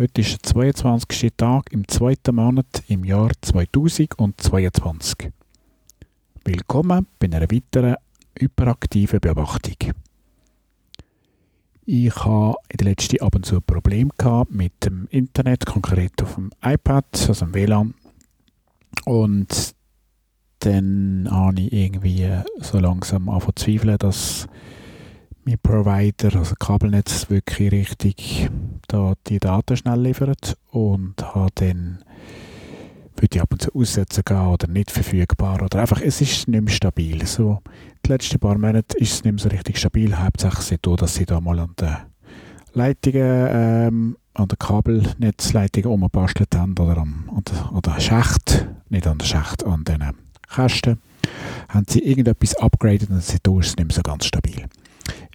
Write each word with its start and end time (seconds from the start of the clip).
Heute 0.00 0.20
ist 0.20 0.30
der 0.30 0.52
22. 0.52 1.32
Tag 1.36 1.72
im 1.72 1.88
zweiten 1.88 2.36
Monat 2.36 2.84
im 2.86 3.02
Jahr 3.02 3.32
2022. 3.40 5.32
Willkommen 6.44 7.08
bei 7.18 7.26
einer 7.26 7.50
weiteren 7.50 7.96
hyperaktiven 8.38 9.18
Beobachtung. 9.18 9.74
Ich 11.84 12.14
habe 12.14 12.54
in 12.68 12.76
der 12.76 12.86
letzten 12.90 13.20
ab 13.20 13.34
und 13.34 13.44
zu 13.44 13.56
ein 13.56 13.62
Problem 13.62 14.12
mit 14.50 14.84
dem 14.84 15.08
Internet, 15.10 15.66
konkret 15.66 16.22
auf 16.22 16.36
dem 16.36 16.52
iPad, 16.62 17.04
also 17.26 17.46
dem 17.46 17.54
WLAN. 17.54 17.94
Und 19.04 19.74
dann 20.60 21.26
habe 21.28 21.60
ich 21.60 21.72
irgendwie 21.72 22.24
so 22.60 22.78
langsam 22.78 23.28
angefangen 23.28 23.56
zu 23.56 23.64
zweifeln, 23.64 23.98
dass 23.98 24.46
mein 25.44 25.58
Provider, 25.60 26.36
also 26.36 26.54
Kabelnetz, 26.54 27.28
wirklich 27.30 27.72
richtig 27.72 28.48
da 28.88 29.14
die 29.26 29.38
Daten 29.38 29.76
schnell 29.76 30.00
liefert 30.00 30.56
und 30.70 31.14
habe 31.22 31.50
dann 31.54 31.98
würde 33.20 33.36
ich 33.36 33.42
ab 33.42 33.52
und 33.52 33.62
zu 33.62 33.74
aussetzen 33.74 34.22
gehen 34.24 34.46
oder 34.46 34.68
nicht 34.68 34.90
verfügbar 34.90 35.62
oder 35.62 35.80
einfach, 35.80 36.00
es 36.00 36.20
ist 36.20 36.48
nicht 36.48 36.62
mehr 36.62 36.72
stabil. 36.72 37.26
So, 37.26 37.58
die 38.04 38.12
letzten 38.12 38.38
paar 38.38 38.56
Monate 38.58 38.96
ist 38.98 39.12
es 39.12 39.24
nicht 39.24 39.32
mehr 39.32 39.42
so 39.42 39.48
richtig 39.48 39.78
stabil, 39.78 40.16
hauptsächlich 40.16 40.80
so, 40.84 40.96
dass 40.96 41.14
sie 41.14 41.26
da 41.26 41.40
mal 41.40 41.58
an 41.58 41.74
den 41.80 41.96
Leitungen, 42.74 43.48
ähm, 43.50 44.16
an 44.34 44.48
der 44.48 44.56
Kabelnetzleitung 44.56 45.84
umbastelt 45.84 46.54
haben 46.54 46.78
oder 46.78 46.98
am 46.98 47.28
an 47.34 47.42
der, 47.44 47.72
an 47.72 47.82
der 47.82 48.00
Schacht, 48.00 48.68
nicht 48.88 49.06
an 49.06 49.18
der 49.18 49.26
Schacht, 49.26 49.64
an 49.64 49.84
den 49.84 50.04
Kästen, 50.48 51.00
haben 51.68 51.86
sie 51.88 52.04
irgendetwas 52.04 52.54
upgraded 52.56 53.10
und 53.10 53.22
seitdem 53.22 53.60
ist 53.60 53.68
es 53.68 53.76
nicht 53.76 53.88
mehr 53.88 53.94
so 53.96 54.02
ganz 54.02 54.26
stabil. 54.26 54.64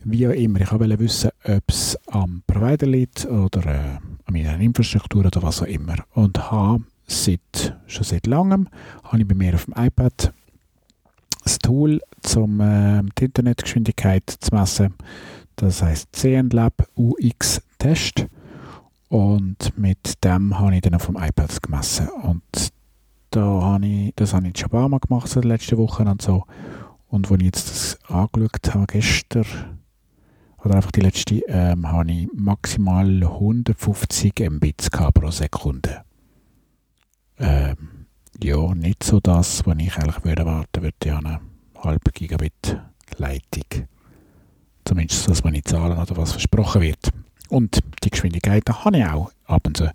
Wie 0.03 0.27
auch 0.27 0.31
immer, 0.31 0.61
ich 0.61 0.71
wollte 0.71 0.99
wissen, 0.99 1.31
ob 1.45 1.63
es 1.67 1.97
am 2.07 2.43
Provider 2.45 2.87
liegt 2.87 3.25
oder 3.25 3.65
äh, 3.65 3.97
an 4.25 4.33
meiner 4.33 4.59
Infrastruktur 4.59 5.25
oder 5.25 5.41
was 5.41 5.61
auch 5.61 5.67
immer. 5.67 5.95
Und 6.13 6.51
habe 6.51 6.83
seit, 7.07 7.77
schon 7.87 8.03
seit 8.03 8.27
langem 8.27 8.67
habe 9.03 9.19
ich 9.19 9.27
bei 9.27 9.35
mir 9.35 9.55
auf 9.55 9.65
dem 9.65 9.75
iPad 9.77 10.33
ein 11.45 11.57
Tool, 11.61 12.01
um 12.35 12.59
äh, 12.59 13.01
die 13.17 13.25
Internetgeschwindigkeit 13.25 14.29
zu 14.29 14.53
messen. 14.53 14.93
Das 15.55 15.81
heißt 15.81 16.09
CNLab 16.13 16.87
UX 16.95 17.61
Test. 17.77 18.27
Und 19.09 19.77
mit 19.77 20.23
dem 20.23 20.57
habe 20.57 20.75
ich 20.75 20.81
dann 20.81 20.95
auf 20.95 21.05
dem 21.05 21.17
iPad 21.17 21.61
gemessen. 21.61 22.09
Und 22.09 22.71
da 23.29 23.41
habe 23.41 23.85
ich, 23.85 24.13
das 24.15 24.33
habe 24.33 24.47
ich 24.47 24.57
schon 24.57 24.67
ein 24.67 24.71
paar 24.71 24.89
Mal 24.89 24.99
gemacht, 24.99 25.27
so 25.27 25.39
letzten 25.41 25.77
Wochen 25.77 26.07
und 26.07 26.21
so. 26.21 26.45
Und 27.13 27.29
als 27.29 27.41
ich 27.41 27.45
jetzt 27.45 27.69
das 27.69 27.99
angeschaut 28.09 28.73
habe, 28.73 28.87
gestern, 28.87 29.45
oder 30.63 30.77
einfach 30.77 30.91
die 30.91 31.01
letzte, 31.01 31.35
ähm, 31.47 31.87
habe 31.87 32.11
ich 32.11 32.27
maximal 32.33 33.05
150 33.05 34.49
Mbits 34.49 34.89
pro 34.89 35.29
Sekunde. 35.29 36.05
Ähm, 37.37 38.07
ja, 38.41 38.73
nicht 38.73 39.03
so 39.03 39.19
das, 39.19 39.63
was 39.63 39.77
ich 39.77 39.95
eigentlich 39.95 40.25
würde 40.25 40.41
erwarten 40.41 40.81
würde, 40.81 40.95
ja 41.05 41.19
eine 41.19 41.39
halbe 41.77 42.11
Gigabit 42.11 42.81
Leitung. 43.17 43.87
Zumindest 44.83 45.29
das, 45.29 45.43
was 45.43 45.53
ich 45.53 45.65
zahlen 45.65 45.99
oder 45.99 46.17
was 46.17 46.31
versprochen 46.31 46.81
wird. 46.81 47.11
Und 47.47 47.77
die 48.03 48.09
Geschwindigkeit 48.09 48.67
habe 48.67 48.97
ich 48.97 49.05
auch 49.05 49.31
ab 49.45 49.67
und 49.67 49.77
zu. 49.77 49.91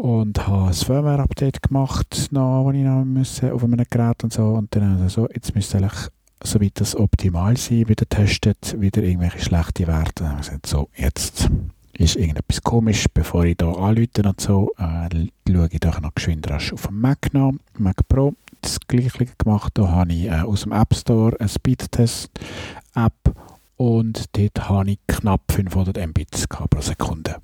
Und 0.00 0.46
habe 0.46 0.68
ein 0.68 0.74
Firmware-Update 0.74 1.60
gemacht, 1.60 2.28
noch, 2.30 2.62
wo 2.62 2.70
ich 2.70 2.84
noch 2.84 3.04
müssen, 3.04 3.50
auf 3.50 3.64
einem 3.64 3.82
Gerät 3.90 4.22
und 4.22 4.32
so. 4.32 4.50
Und 4.50 4.74
dann 4.76 5.02
also 5.02 5.22
so, 5.22 5.28
jetzt 5.34 5.56
müsste 5.56 5.78
eigentlich, 5.78 6.08
soweit 6.40 6.80
das 6.80 6.94
optimal 6.94 7.56
sein, 7.56 7.88
wieder 7.88 8.08
testet, 8.08 8.80
wieder 8.80 9.02
irgendwelche 9.02 9.40
schlechte 9.40 9.88
Werte. 9.88 10.22
Und 10.22 10.30
dann 10.30 10.38
gesagt, 10.38 10.66
so, 10.66 10.88
jetzt 10.94 11.50
ist 11.94 12.14
irgendetwas 12.14 12.62
komisch, 12.62 13.06
bevor 13.12 13.44
ich 13.44 13.56
hier 13.58 13.76
anrufe 13.76 14.22
und 14.24 14.40
so, 14.40 14.70
äh, 14.78 15.26
schaue 15.50 15.68
ich 15.72 15.80
doch 15.80 16.00
noch 16.00 16.14
geschwind 16.14 16.48
rasch 16.48 16.72
auf 16.72 16.86
dem 16.86 17.00
Mac 17.00 17.34
nach, 17.34 17.50
Mac 17.76 17.96
Pro, 18.08 18.34
das 18.60 18.78
gleiche 18.86 19.26
gemacht, 19.36 19.72
da 19.74 19.88
habe 19.88 20.12
ich 20.12 20.26
äh, 20.26 20.42
aus 20.42 20.62
dem 20.62 20.70
App 20.70 20.94
Store 20.94 21.34
eine 21.40 21.48
Speedtest-App 21.48 23.34
und 23.76 24.26
dort 24.36 24.68
habe 24.68 24.92
ich 24.92 24.98
knapp 25.08 25.40
500 25.50 26.06
Mbits 26.06 26.46
pro 26.46 26.80
Sekunde. 26.80 27.38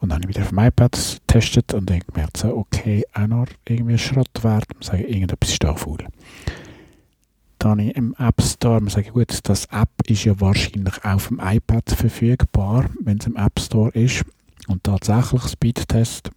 Und 0.00 0.08
dann 0.08 0.22
habe 0.22 0.30
ich 0.30 0.36
wieder 0.36 0.42
auf 0.42 0.48
dem 0.48 0.58
iPad 0.58 1.20
getestet 1.26 1.74
und 1.74 1.90
dann 1.90 2.00
gemerkt, 2.00 2.38
so, 2.38 2.56
okay, 2.56 3.04
auch 3.14 3.26
noch 3.26 3.46
irgendwie 3.68 3.98
Schrottwert, 3.98 4.64
sage 4.80 5.04
irgendetwas 5.04 5.50
ist 5.50 5.62
da 5.62 5.74
faul 5.74 5.98
dann 7.60 7.78
im 7.78 8.14
App 8.18 8.42
Store, 8.42 8.80
man 8.80 8.88
sagt, 8.88 9.12
gut, 9.12 9.38
das 9.44 9.66
App 9.66 9.90
ist 10.06 10.24
ja 10.24 10.40
wahrscheinlich 10.40 11.04
auch 11.04 11.14
auf 11.14 11.28
dem 11.28 11.40
iPad 11.42 11.90
verfügbar, 11.90 12.90
wenn 13.00 13.18
es 13.18 13.26
im 13.26 13.36
App 13.36 13.60
Store 13.60 13.90
ist. 13.90 14.24
Und 14.66 14.84
tatsächlich, 14.84 15.42
Speedtest 15.42 16.30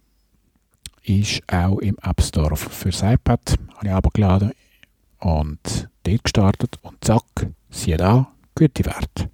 ist 1.02 1.42
auch 1.48 1.78
im 1.78 1.96
App 2.02 2.22
Store 2.22 2.56
fürs 2.56 3.02
iPad. 3.02 3.56
Habe 3.74 3.86
ich 3.86 3.92
aber 3.92 4.10
geladen 4.10 4.52
und 5.20 5.88
dort 6.02 6.24
gestartet 6.24 6.78
und 6.82 7.02
zack, 7.02 7.48
siehe 7.70 7.96
da, 7.96 8.28
gute 8.54 8.84
Werte. 8.84 9.30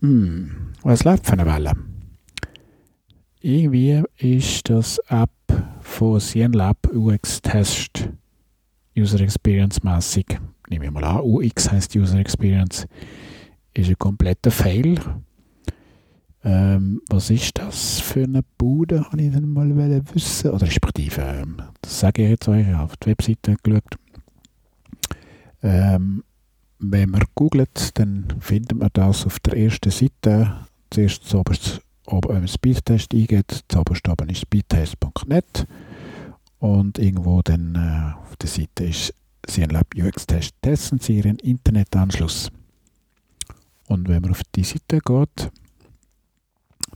Hm, 0.00 0.72
was 0.82 1.04
läuft 1.04 1.26
für 1.26 1.32
eine 1.32 1.46
Welle? 1.46 1.93
Irgendwie 3.46 4.02
ist 4.16 4.70
das 4.70 4.96
App 5.08 5.28
von 5.82 6.18
CNLab 6.18 6.90
UX 6.94 7.42
Test 7.42 8.08
User 8.96 9.20
Experience 9.20 9.82
mäßig, 9.82 10.38
nehme 10.70 10.86
ich 10.86 10.90
mal 10.90 11.04
an, 11.04 11.20
UX 11.20 11.70
heißt 11.70 11.94
User 11.94 12.18
Experience, 12.18 12.86
ist 13.74 13.90
ein 13.90 13.98
kompletter 13.98 14.50
Fail. 14.50 14.98
Ähm, 16.42 17.02
was 17.10 17.28
ist 17.28 17.58
das 17.58 18.00
für 18.00 18.24
eine 18.24 18.40
Bude, 18.56 19.04
habe 19.04 19.20
ich 19.20 19.30
dann 19.30 19.50
mal 19.50 19.68
wissen 20.14 20.50
Oder 20.50 20.66
respektive, 20.66 21.20
ähm, 21.20 21.58
das 21.82 22.00
sage 22.00 22.22
ich 22.22 22.30
jetzt 22.30 22.48
euch, 22.48 22.74
auf 22.74 22.96
die 22.96 23.08
Webseite 23.08 23.56
geschaut. 23.62 23.98
Ähm, 25.62 26.24
wenn 26.78 27.10
man 27.10 27.24
googelt, 27.34 27.90
dann 27.98 28.26
findet 28.40 28.78
man 28.78 28.88
das 28.94 29.26
auf 29.26 29.38
der 29.40 29.58
ersten 29.58 29.90
Seite. 29.90 30.66
Zuerst 30.88 31.28
zuoberst 32.04 32.30
oben 32.30 32.48
Speedtest 32.48 33.14
eingeht, 33.14 33.64
zuoberst 33.68 34.08
oben 34.08 34.28
ist 34.28 34.42
speedtest.net 34.42 35.66
und 36.58 36.98
irgendwo 36.98 37.42
dann 37.42 37.74
äh, 37.74 38.20
auf 38.22 38.36
der 38.36 38.48
Seite 38.48 38.84
ist 38.84 39.14
CNLab 39.46 39.94
UX-Test. 39.96 40.54
Testen 40.62 40.98
Sie 40.98 41.18
Ihren 41.18 41.38
Internetanschluss. 41.38 42.50
Und 43.88 44.08
wenn 44.08 44.22
man 44.22 44.30
auf 44.30 44.42
die 44.54 44.64
Seite 44.64 45.00
geht, 45.00 45.50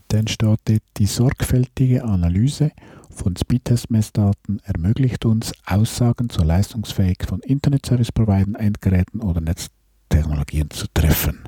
dann 0.08 0.26
steht 0.26 0.40
dort, 0.64 0.82
die 0.96 1.06
sorgfältige 1.06 2.04
Analyse 2.04 2.72
von 3.10 3.36
Speedtest-Messdaten 3.36 4.60
ermöglicht 4.64 5.26
uns, 5.26 5.52
Aussagen 5.66 6.30
zur 6.30 6.44
Leistungsfähigkeit 6.46 7.28
von 7.28 7.40
Internet-Service-Providern, 7.40 8.54
Endgeräten 8.54 9.20
oder 9.20 9.40
Netztechnologien 9.40 10.70
zu 10.70 10.86
treffen. 10.94 11.44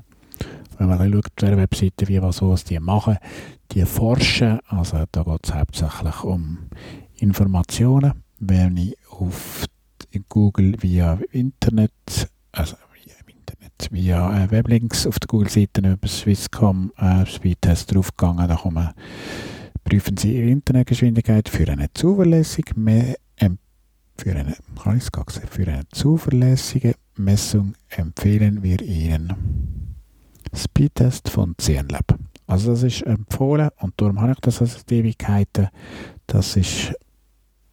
Wenn 0.80 0.88
man 0.88 0.98
dann 0.98 1.12
schaut 1.12 1.42
der 1.42 1.58
Webseite, 1.58 2.08
wie 2.08 2.22
was, 2.22 2.40
was 2.40 2.64
die 2.64 2.80
machen, 2.80 3.18
die 3.70 3.84
forschen, 3.84 4.60
also 4.66 5.04
da 5.12 5.24
geht 5.24 5.40
es 5.44 5.54
hauptsächlich 5.54 6.24
um 6.24 6.56
Informationen, 7.16 8.24
wenn 8.38 8.78
ich 8.78 8.96
auf 9.10 9.66
Google 10.30 10.76
via 10.80 11.18
Internet, 11.32 12.30
also 12.52 12.76
via 12.94 13.12
Internet, 13.26 13.88
via 13.90 14.44
äh, 14.44 14.50
Weblinks 14.50 15.06
auf 15.06 15.18
der 15.18 15.26
Google-Seite 15.26 15.86
über 15.86 16.08
Swisscom 16.08 16.92
äh, 16.96 17.26
Speedtest 17.26 17.94
draufgegangen, 17.94 18.48
da 18.48 18.56
kommen, 18.56 18.88
prüfen 19.84 20.16
Sie 20.16 20.34
Ihre 20.34 20.48
Internetgeschwindigkeit 20.48 21.50
für 21.50 21.68
eine 21.68 21.92
zuverlässige, 21.92 22.72
für 24.16 24.30
eine, 24.30 24.56
kann 24.82 24.96
ich 24.96 25.04
es 25.04 25.40
für 25.50 25.66
eine 25.66 25.82
zuverlässige 25.92 26.94
Messung 27.16 27.74
empfehlen 27.90 28.62
wir 28.62 28.80
Ihnen 28.80 29.89
Speedtest 30.54 31.28
von 31.28 31.54
CNLab. 31.56 32.18
Also 32.46 32.72
das 32.72 32.82
ist 32.82 33.02
empfohlen 33.02 33.70
und 33.78 33.94
darum 33.96 34.20
habe 34.20 34.32
ich 34.32 34.40
das 34.40 34.60
als 34.60 34.84
Ewigkeiten. 34.90 35.68
Das 36.26 36.56
ist 36.56 36.92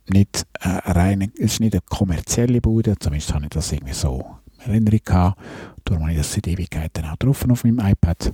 nicht 0.10 0.46
äh, 0.60 0.69
rein, 0.69 1.22
ist 1.22 1.60
nicht 1.60 1.74
eine 1.74 1.81
kommerzielle 1.81 2.62
Bude, 2.62 2.96
zumindest 3.00 3.34
habe 3.34 3.46
ich 3.46 3.50
das 3.50 3.72
irgendwie 3.72 3.94
so 3.94 4.38
in 4.66 4.72
Erinnerung 4.72 5.00
gehabt. 5.04 5.42
Darum 5.84 6.04
habe 6.04 6.12
ich 6.12 6.18
das 6.19 6.31
seit 6.31 6.48
Ewigkeiten 6.48 7.06
auch 7.06 7.18
drauf 7.18 7.44
auf 7.50 7.63
meinem 7.63 7.80
iPad. 7.80 8.31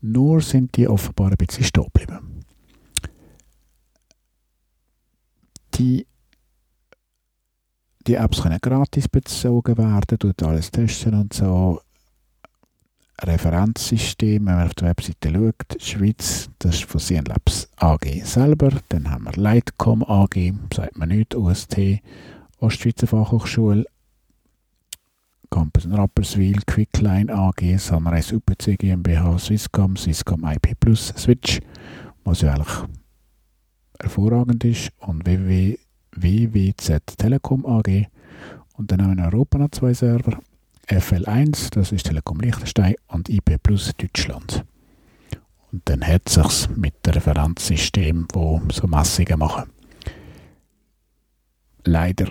Nur 0.00 0.40
sind 0.40 0.76
die 0.76 0.88
offenbar 0.88 1.30
ein 1.30 1.36
bisschen 1.36 1.64
stehen 1.64 1.84
geblieben. 1.84 2.44
Die, 5.74 6.06
die 8.06 8.14
Apps 8.14 8.42
können 8.42 8.58
gratis 8.60 9.08
bezogen 9.08 9.78
werden, 9.78 10.18
tut 10.18 10.42
alles 10.42 10.70
testen 10.70 11.14
und 11.14 11.32
so. 11.32 11.80
Referenzsystem, 13.26 14.44
wenn 14.46 14.54
man 14.56 14.66
auf 14.66 14.74
der 14.74 14.88
Webseite 14.88 15.30
schaut, 15.30 15.82
Schweiz, 15.82 16.50
das 16.58 16.76
ist 16.76 16.84
von 16.84 17.00
CNLabs 17.00 17.68
AG 17.76 18.22
selber. 18.24 18.70
Dann 18.88 19.10
haben 19.10 19.24
wir 19.24 19.32
Lightcom 19.32 20.02
AG, 20.02 20.52
sagt 20.74 20.96
man 20.98 21.08
nicht, 21.08 21.34
UST, 21.34 22.00
Ostschweizer 22.58 23.06
Fachhochschule, 23.06 23.84
Campus 25.50 25.84
in 25.84 25.92
Rapperswil, 25.92 26.62
Quickline 26.66 27.32
AG, 27.32 27.78
Sunrise 27.78 28.34
UPC 28.36 28.78
GmbH, 28.78 29.38
Swisscom, 29.38 29.96
Swisscom 29.96 30.44
IP 30.44 30.78
Plus, 30.80 31.12
Switch, 31.16 31.60
was 32.24 32.40
ja 32.40 32.54
eigentlich 32.54 32.74
hervorragend 34.00 34.64
ist, 34.64 34.90
und 35.00 35.26
WWZ 35.26 37.16
Telekom 37.18 37.66
AG. 37.66 38.06
Und 38.74 38.90
dann 38.90 39.02
haben 39.02 39.16
wir 39.16 39.24
in 39.24 39.32
Europa 39.32 39.58
noch 39.58 39.70
zwei 39.70 39.92
Server, 39.92 40.38
FL1, 40.88 41.70
das 41.70 41.92
ist 41.92 42.06
Telekom 42.06 42.40
Liechtenstein, 42.40 42.94
und 43.08 43.28
IP 43.28 43.62
Plus 43.62 43.92
Deutschland. 43.96 44.64
Und 45.70 45.82
dann 45.86 46.06
hat 46.06 46.36
es 46.36 46.68
mit 46.76 46.94
dem 47.06 47.14
Referenzsystem, 47.14 48.26
wo 48.32 48.60
so 48.70 48.86
Messungen 48.86 49.38
machen. 49.38 49.70
Leider 51.84 52.30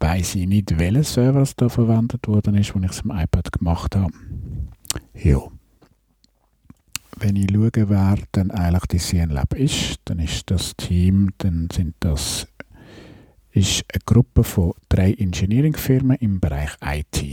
weiß 0.00 0.36
ich 0.36 0.46
nicht, 0.46 0.78
welcher 0.78 1.04
Server 1.04 1.42
es 1.42 1.56
da 1.56 1.68
verwendet 1.68 2.28
worden 2.28 2.54
ist, 2.54 2.74
als 2.74 2.84
ich 2.84 2.90
es 2.90 3.02
am 3.02 3.18
iPad 3.18 3.52
gemacht 3.52 3.96
habe. 3.96 4.12
Ja. 5.14 5.40
Wenn 7.16 7.34
ich 7.34 7.50
schaue, 7.50 7.88
wer 7.88 8.16
dann 8.30 8.52
eigentlich 8.52 8.86
die 8.86 8.98
CNLab 8.98 9.54
ist, 9.54 10.00
dann 10.04 10.20
ist 10.20 10.50
das 10.50 10.76
Team, 10.76 11.30
dann 11.38 11.68
sind 11.72 11.96
das 11.98 12.46
ist 13.52 13.84
eine 13.92 14.00
Gruppe 14.04 14.44
von 14.44 14.74
drei 14.88 15.12
Engineering-Firmen 15.12 16.16
im 16.18 16.40
Bereich 16.40 16.70
IT. 16.82 17.24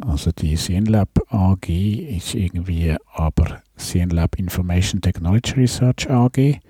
Also 0.00 0.32
die 0.32 0.54
CNLab 0.54 1.10
AG 1.28 1.68
ist 1.68 2.34
irgendwie 2.34 2.96
aber 3.12 3.62
CNLab 3.76 4.38
Information 4.38 5.00
Technology 5.00 5.52
Research 5.54 6.08
AG, 6.08 6.60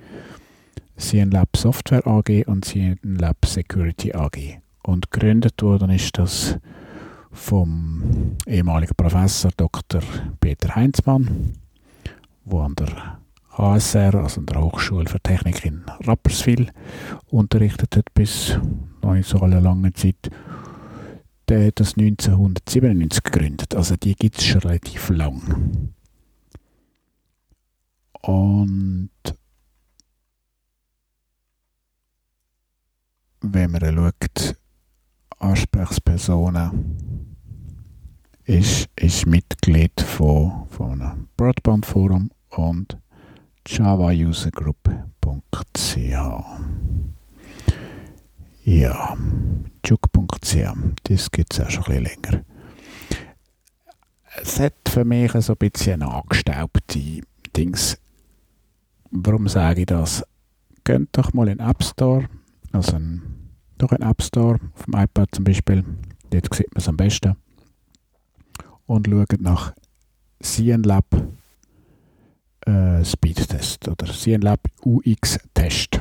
CNLab 0.96 1.56
Software 1.56 2.06
AG 2.06 2.44
und 2.46 2.64
CNLab 2.64 3.46
Security 3.46 4.12
AG. 4.12 4.60
Und 4.82 5.10
gegründet 5.10 5.62
worden 5.62 5.90
ist 5.90 6.18
das 6.18 6.58
vom 7.30 8.36
ehemaligen 8.46 8.94
Professor 8.96 9.52
Dr. 9.56 10.00
Peter 10.40 10.74
Heinzmann, 10.74 11.52
wo 12.44 12.60
an 12.60 12.74
der 12.74 13.20
HSR, 13.60 14.14
also 14.14 14.40
der 14.40 14.62
Hochschule 14.62 15.08
für 15.08 15.20
Technik 15.20 15.64
in 15.66 15.84
Rapperswil, 16.04 16.70
unterrichtet 17.26 17.94
hat 17.94 18.14
bis 18.14 18.58
noch 19.02 19.12
nicht 19.12 19.28
so 19.28 19.40
eine 19.40 19.60
lange 19.60 19.92
Zeit. 19.92 20.30
Der 21.48 21.66
hat 21.66 21.78
das 21.80 21.96
1997 21.98 23.22
gegründet, 23.22 23.74
also 23.74 23.96
die 23.96 24.14
gibt 24.14 24.38
es 24.38 24.46
schon 24.46 24.62
relativ 24.62 25.10
lang. 25.10 25.92
Und 28.22 29.10
wenn 33.42 33.70
man 33.70 33.94
schaut, 33.94 34.56
Ansprechpersonen 35.38 37.36
ist, 38.44 38.88
ist 38.96 39.26
Mitglied 39.26 40.00
von, 40.00 40.66
von 40.70 41.02
einem 41.02 41.28
Broadband-Forum 41.36 42.30
und 42.50 42.98
javausergroup.ch. 43.66 45.96
Ja, 48.64 49.16
juk.ch, 49.84 50.56
das 51.04 51.30
gibt 51.30 51.54
es 51.54 51.60
auch 51.60 51.70
schon 51.70 51.84
ein 51.84 52.02
bisschen 52.02 52.22
länger. 52.22 52.44
Es 54.42 54.60
hat 54.60 54.74
für 54.88 55.04
mich 55.04 55.32
so 55.32 55.52
ein 55.52 55.58
bisschen 55.58 56.02
angestaubte 56.02 57.20
Dings. 57.56 57.98
Warum 59.10 59.48
sage 59.48 59.80
ich 59.80 59.86
das? 59.86 60.24
Geht 60.84 61.08
doch 61.12 61.32
mal 61.32 61.48
in 61.48 61.58
den 61.58 61.68
App 61.68 61.82
Store, 61.82 62.28
also 62.72 62.96
ein 62.96 63.40
durch 63.80 63.92
einen 63.92 64.10
App 64.10 64.22
Store, 64.22 64.58
auf 64.74 64.84
dem 64.84 64.94
iPad 64.94 65.28
zum 65.32 65.44
Beispiel. 65.44 65.84
Dort 66.30 66.54
sieht 66.54 66.72
man 66.74 66.80
es 66.80 66.88
am 66.88 66.96
besten. 66.96 67.36
Und 68.86 69.06
schaut 69.06 69.40
nach 69.40 69.72
CNLab 70.42 71.06
äh, 72.70 73.04
Speedtest 73.04 73.88
oder 73.88 74.06
CNLab 74.06 74.60
UX 74.84 75.38
Test. 75.54 76.00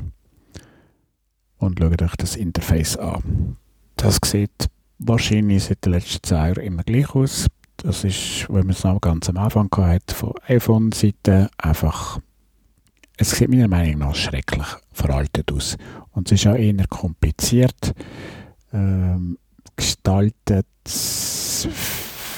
Und 1.57 1.80
schaut 1.80 2.01
euch 2.01 2.16
das 2.16 2.36
Interface 2.36 2.98
an. 2.98 3.57
Das 3.95 4.19
sieht 4.24 4.69
wahrscheinlich 5.00 5.66
seit 5.66 5.86
den 5.86 5.94
letzten 5.94 6.24
zwei 6.24 6.48
Jahren 6.48 6.63
immer 6.63 6.83
gleich 6.83 7.13
aus. 7.16 7.48
Das 7.77 8.04
ist, 8.04 8.48
wenn 8.50 8.68
man 8.68 8.71
es 8.71 8.83
noch 8.83 9.01
ganz 9.01 9.30
am 9.30 9.38
Anfang 9.38 9.69
hatte, 9.75 10.16
von 10.16 10.33
iPhone-Seite 10.48 11.50
einfach 11.57 12.19
es 13.21 13.31
sieht 13.31 13.50
meiner 13.50 13.68
Meinung 13.68 14.00
nach 14.00 14.16
schrecklich 14.16 14.68
veraltet 14.94 15.51
aus. 15.51 15.75
Und 16.12 16.31
es 16.31 16.39
ist 16.39 16.48
auch 16.48 16.56
eher 16.56 16.88
kompliziert 16.88 17.94
ähm, 18.71 19.38
gestaltet. 19.75 20.66
Es 20.86 21.68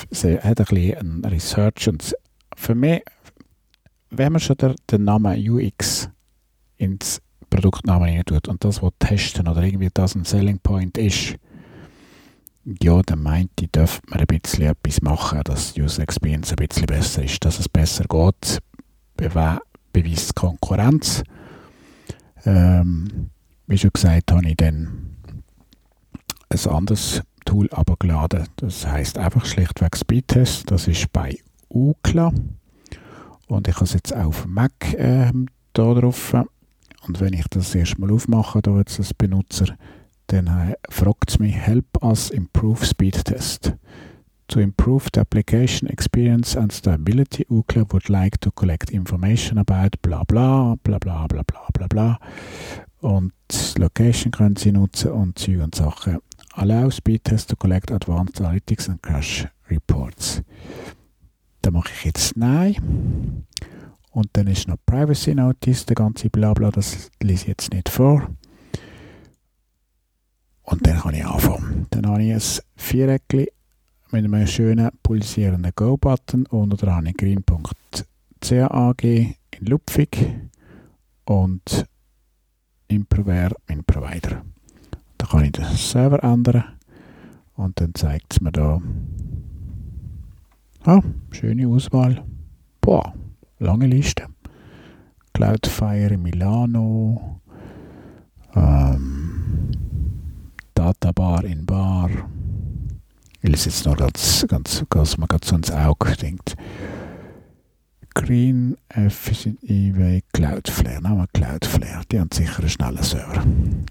hat 0.09 0.59
ein 0.59 0.65
bisschen 0.65 1.21
ein 1.23 1.25
Research. 1.25 1.87
Und 1.87 2.15
für 2.55 2.73
mich, 2.73 3.03
wenn 4.11 4.31
man 4.31 4.39
schon 4.39 4.57
den, 4.57 4.75
den 4.89 5.03
Namen 5.03 5.49
UX 5.49 6.09
ins 6.77 7.21
Produktnamen 7.49 8.09
rein 8.09 8.23
tut 8.25 8.47
und 8.47 8.63
das 8.63 8.81
was 8.81 8.91
testen 8.99 9.47
oder 9.47 9.63
irgendwie 9.63 9.89
das 9.93 10.15
ein 10.15 10.25
Selling 10.25 10.59
Point 10.59 10.97
ist, 10.97 11.35
ja, 12.81 13.01
dann 13.01 13.23
meint 13.23 13.51
ich, 13.59 13.71
dürfte 13.71 14.01
man 14.09 14.19
ein 14.19 14.27
bisschen 14.27 14.65
etwas 14.65 15.01
machen, 15.01 15.41
dass 15.43 15.73
die 15.73 15.81
User 15.81 16.03
Experience 16.03 16.51
ein 16.51 16.67
bisschen 16.67 16.85
besser 16.85 17.23
ist, 17.23 17.43
dass 17.43 17.59
es 17.59 17.67
besser 17.67 18.05
geht 18.07 18.61
beweist 19.93 20.35
Konkurrenz. 20.35 21.23
Ähm, 22.45 23.29
wie 23.67 23.77
schon 23.77 23.91
gesagt, 23.93 24.31
habe 24.31 24.47
ich 24.47 24.57
dann 24.57 25.15
ein 26.49 26.69
anderes 26.69 27.21
Tool 27.45 27.69
abgeladen. 27.71 28.47
Das 28.57 28.85
heißt 28.85 29.17
einfach 29.17 29.45
schlichtweg 29.45 29.95
Speedtest. 29.97 30.69
Das 30.71 30.87
ist 30.87 31.11
bei 31.11 31.37
UCLA. 31.69 32.31
Und 33.51 33.67
ich 33.67 33.75
habe 33.75 33.83
es 33.83 33.91
jetzt 33.91 34.15
auf 34.15 34.45
Mac 34.45 34.93
äh, 34.93 35.29
da 35.73 35.93
drauf. 35.93 36.33
Und 37.05 37.19
wenn 37.19 37.33
ich 37.33 37.45
das 37.49 37.75
erstmal 37.75 38.09
aufmache, 38.09 38.61
da 38.61 38.77
jetzt 38.77 38.97
als 38.97 39.13
Benutzer, 39.13 39.75
dann 40.27 40.47
äh, 40.47 40.75
fragt 40.89 41.31
es 41.31 41.39
mich, 41.39 41.55
help 41.55 42.01
us 42.01 42.29
improve 42.29 42.85
Speedtest. 42.85 43.73
To 44.47 44.61
improve 44.61 45.09
the 45.13 45.19
application 45.19 45.89
experience 45.89 46.55
and 46.55 46.71
stability, 46.71 47.45
UCLA 47.49 47.85
would 47.91 48.07
like 48.07 48.39
to 48.39 48.51
collect 48.51 48.89
information 48.89 49.57
about 49.57 49.97
bla 50.01 50.23
bla, 50.23 50.75
bla 50.83 50.97
bla 50.99 51.27
bla 51.27 51.43
bla 51.43 51.67
bla 51.73 51.87
bla. 51.87 52.19
Und 53.01 53.33
Location 53.77 54.31
können 54.31 54.55
Sie 54.55 54.71
nutzen 54.71 55.11
und 55.11 55.37
Zeug 55.37 55.61
und 55.61 55.75
Sachen. 55.75 56.19
Allow 56.53 56.89
Speedtest 56.89 57.49
to 57.49 57.57
collect 57.57 57.91
advanced 57.91 58.39
analytics 58.39 58.87
and 58.87 59.01
crash 59.01 59.45
reports. 59.69 60.41
Da 61.61 61.71
mache 61.71 61.91
ich 61.93 62.05
jetzt 62.05 62.37
Nein. 62.37 63.45
Und 64.11 64.29
dann 64.33 64.47
ist 64.47 64.67
noch 64.67 64.77
Privacy 64.85 65.33
Notice, 65.33 65.85
der 65.85 65.95
ganze 65.95 66.29
Blabla, 66.29 66.71
das 66.71 67.09
lese 67.21 67.43
ich 67.43 67.47
jetzt 67.47 67.73
nicht 67.73 67.87
vor. 67.87 68.27
Und 70.63 70.85
dann 70.85 70.99
kann 70.99 71.13
ich 71.13 71.25
anfangen. 71.25 71.87
Dann 71.91 72.07
habe 72.07 72.23
ich 72.23 72.33
ein 72.33 72.41
Viereckchen 72.75 73.47
mit 74.11 74.25
einem 74.25 74.47
schönen 74.47 74.89
pulsierenden 75.03 75.71
Go-Button 75.73 76.45
unter 76.47 76.77
der 76.77 76.95
habe 76.95 77.09
ich 77.09 77.17
green.cag 77.17 79.03
in 79.03 79.65
Lupfig 79.65 80.27
und 81.25 81.85
Improver 82.87 83.51
mein 83.69 83.85
Provider. 83.85 84.43
Da 85.17 85.27
kann 85.27 85.45
ich 85.45 85.53
den 85.53 85.63
Server 85.75 86.21
ändern 86.23 86.63
und 87.55 87.79
dann 87.79 87.95
zeigt 87.95 88.33
es 88.33 88.41
mir 88.41 88.51
da 88.51 88.81
ah, 90.85 91.01
schöne 91.31 91.67
Auswahl. 91.67 92.23
Boah, 92.81 93.13
lange 93.59 93.87
Liste. 93.87 94.25
Cloudfire 95.33 96.13
in 96.13 96.23
Milano, 96.23 97.41
ähm, 98.55 99.71
Databar 100.73 101.43
in 101.43 101.65
Bar, 101.65 102.09
weil 103.41 103.53
es 103.53 103.65
jetzt 103.65 103.85
noch 103.85 103.97
ganz, 103.97 104.45
ganz, 104.47 104.85
ganz 104.89 105.17
man 105.17 105.29
so 105.43 105.55
ins 105.55 105.71
Auge 105.71 106.15
denkt. 106.15 106.55
Green 108.13 108.75
eBay 108.93 110.21
Cloudflare. 110.33 111.01
Nehmen 111.01 111.17
wir 111.17 111.27
Cloudflare. 111.33 112.03
Die 112.11 112.19
haben 112.19 112.29
sicher 112.31 112.59
einen 112.59 112.69
schnellen 112.69 113.03
Server. 113.03 113.43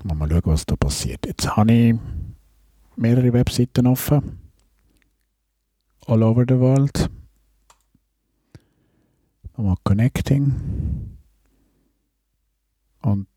Mal 0.05 0.29
schauen, 0.29 0.43
was 0.45 0.67
da 0.67 0.77
passiert. 0.77 1.27
Jetzt 1.27 1.57
habe 1.57 1.73
ich 1.73 1.95
mehrere 2.97 3.33
Webseiten 3.33 3.87
offen. 3.87 4.40
All 6.11 6.25
over 6.25 6.45
the 6.45 6.59
world. 6.59 7.09
Mal 9.57 9.77
Connecting. 9.85 11.17
Und 13.03 13.29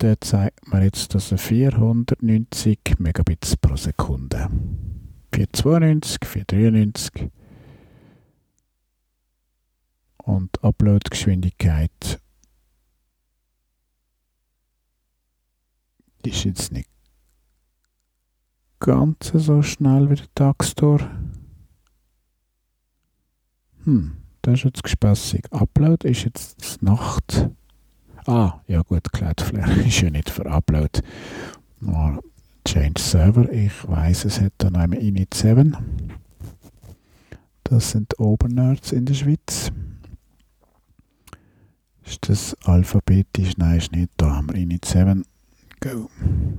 der 0.00 0.20
zeigt 0.20 0.66
mir 0.66 0.82
jetzt, 0.82 1.14
dass 1.14 1.30
er 1.30 1.38
490 1.38 2.98
Megabits 2.98 3.56
pro 3.56 3.76
Sekunde 3.76 4.50
492, 5.32 6.18
493 6.24 7.30
und 10.24 10.64
Upload-Geschwindigkeit 10.64 12.20
ist 16.24 16.44
jetzt 16.44 16.72
nicht 16.72 16.90
ganz 18.80 19.30
so 19.32 19.62
schnell 19.62 20.10
wie 20.10 20.16
der 20.16 20.34
Tagstore. 20.34 21.08
Hm, 23.86 24.16
das 24.42 24.54
ist 24.54 24.64
jetzt 24.64 24.82
gespässig. 24.82 25.44
Upload 25.52 26.08
ist 26.08 26.24
jetzt 26.24 26.82
Nacht. 26.82 27.48
Ah, 28.26 28.60
ja 28.66 28.82
gut, 28.82 29.12
Cloudflare 29.12 29.72
ist 29.86 30.00
ja 30.00 30.10
nicht 30.10 30.28
für 30.28 30.44
Upload. 30.44 31.00
Nur 31.80 32.22
Change 32.66 33.00
Server, 33.00 33.50
ich 33.52 33.88
weiß, 33.88 34.24
es 34.24 34.40
hat 34.40 34.52
da 34.58 34.70
noch 34.70 34.80
einmal 34.80 34.98
Init 34.98 35.34
7. 35.34 35.76
Das 37.62 37.92
sind 37.92 38.18
Obernerds 38.18 38.90
in 38.90 39.06
der 39.06 39.14
Schweiz. 39.14 39.70
Ist 42.04 42.28
das 42.28 42.56
alphabetisch? 42.64 43.56
Nein, 43.56 43.78
ist 43.78 43.92
nicht. 43.92 44.10
Da 44.16 44.34
haben 44.34 44.48
wir 44.48 44.56
Init 44.56 44.84
7. 44.84 45.24
Go. 45.78 46.10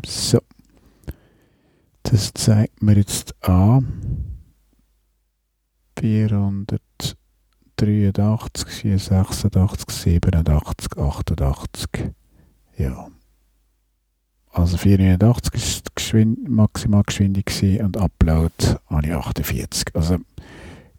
So. 0.05 0.39
Das 2.03 2.33
zeigt 2.33 2.81
mir 2.81 2.95
jetzt 2.95 3.35
an. 3.43 4.37
483, 7.79 8.67
486, 8.67 9.91
87, 9.91 10.97
88. 10.97 12.13
Ja. 12.77 13.07
Also 14.51 14.77
489 14.77 15.53
ist 15.53 15.87
die 15.87 15.91
Geschwind 15.93 16.49
Maximalgeschwindigkeit 16.49 17.81
und 17.81 17.97
Upload 17.97 18.53
habe 18.87 19.07
ich 19.07 19.13
48. 19.13 19.95
Also 19.95 20.17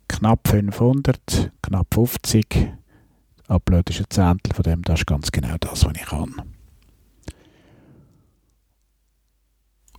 knapp 0.06 0.46
500, 0.46 1.50
knapp 1.62 1.86
50. 1.92 2.72
Upload 3.48 3.92
ist 3.92 4.00
ein 4.00 4.10
Zehntel 4.10 4.54
von 4.54 4.62
dem, 4.62 4.82
das 4.82 5.00
ist 5.00 5.06
ganz 5.06 5.32
genau 5.32 5.56
das, 5.58 5.84
was 5.84 5.92
ich 5.96 6.06
kann. 6.06 6.34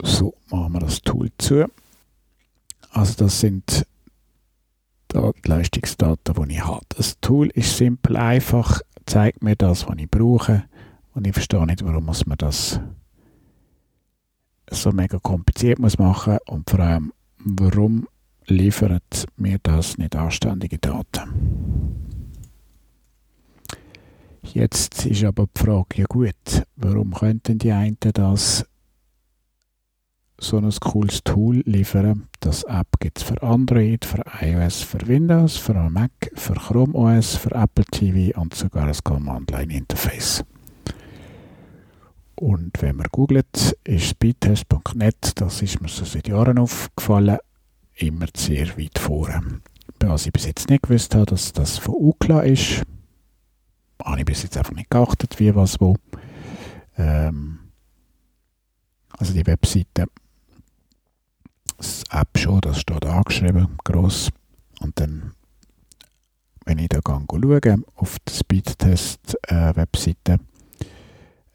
So, 0.01 0.33
machen 0.49 0.73
wir 0.73 0.79
das 0.79 1.01
Tool 1.01 1.29
zu. 1.37 1.69
Also 2.91 3.25
das 3.25 3.41
sind 3.41 3.85
Leistungsdaten, 5.45 6.35
die 6.35 6.55
ich 6.55 6.65
habe. 6.65 6.85
Das 6.89 7.19
Tool 7.19 7.47
ist 7.47 7.77
simpel, 7.77 8.17
einfach, 8.17 8.81
zeigt 9.05 9.43
mir 9.43 9.55
das, 9.55 9.87
was 9.87 9.97
ich 9.97 10.09
brauche. 10.09 10.63
Und 11.13 11.27
ich 11.27 11.33
verstehe 11.33 11.65
nicht, 11.65 11.83
warum 11.83 12.05
muss 12.05 12.25
man 12.25 12.37
das 12.37 12.79
so 14.71 14.91
mega 14.91 15.17
kompliziert 15.19 15.79
muss 15.79 15.97
machen 15.97 16.37
und 16.45 16.69
vor 16.69 16.79
allem, 16.79 17.11
warum 17.39 18.07
liefert 18.45 19.25
mir 19.35 19.57
das 19.63 19.97
nicht 19.97 20.15
anständige 20.15 20.77
Daten? 20.77 21.99
Jetzt 24.43 25.05
ist 25.05 25.23
aber 25.23 25.47
die 25.55 25.59
Frage, 25.59 26.01
ja 26.01 26.05
gut, 26.05 26.63
warum 26.75 27.13
könnten 27.13 27.57
die 27.57 27.71
einen 27.71 27.97
das 27.99 28.65
so 30.39 30.57
ein 30.57 30.69
cooles 30.79 31.23
Tool 31.23 31.61
liefern? 31.65 32.27
Das 32.39 32.63
App 32.63 32.87
gibt 32.99 33.19
es 33.19 33.23
für 33.23 33.41
Android, 33.41 34.05
für 34.05 34.23
iOS, 34.41 34.81
für 34.81 35.05
Windows, 35.07 35.57
für 35.57 35.73
Mac, 35.73 36.11
für 36.35 36.53
Chrome 36.53 36.93
OS, 36.93 37.35
für 37.35 37.51
Apple 37.51 37.85
TV 37.85 38.39
und 38.39 38.53
sogar 38.55 38.87
ein 38.87 38.97
Command-Line-Interface. 39.03 40.43
Und 42.35 42.81
wenn 42.81 42.95
man 42.95 43.07
googelt, 43.11 43.77
ist 43.83 44.09
speedtest.net, 44.09 45.33
das 45.35 45.61
ist 45.61 45.81
mir 45.81 45.89
so 45.89 46.05
seit 46.05 46.27
Jahren 46.27 46.57
aufgefallen, 46.57 47.39
immer 47.95 48.27
sehr 48.35 48.77
weit 48.77 48.97
vorne. 48.97 49.61
Was 49.99 50.25
ich 50.25 50.31
bis 50.31 50.45
jetzt 50.45 50.69
nicht 50.69 50.83
gewusst 50.83 51.13
habe, 51.15 51.25
dass 51.25 51.51
das 51.51 51.77
von 51.77 51.95
UCLA 51.95 52.41
ist, 52.41 52.83
habe 54.01 54.19
ich 54.19 54.25
bis 54.25 54.43
jetzt 54.43 54.57
einfach 54.57 54.71
nicht 54.71 54.89
geachtet, 54.89 55.39
wie, 55.39 55.53
was, 55.53 55.81
wo. 55.81 55.97
Ähm, 56.97 57.59
also 59.17 59.33
die 59.33 59.45
Webseite, 59.45 60.05
das 61.79 62.03
App 62.11 62.37
schon, 62.37 62.61
das 62.61 62.81
steht 62.81 63.05
angeschrieben, 63.05 63.69
gross. 63.83 64.29
Und 64.81 64.99
dann, 64.99 65.31
wenn 66.65 66.77
ich 66.77 66.89
da 66.89 66.99
schaue, 67.05 67.83
auf 67.95 68.17
der 68.19 68.33
Speedtest-Webseite, 68.33 70.33
äh, 70.33 70.37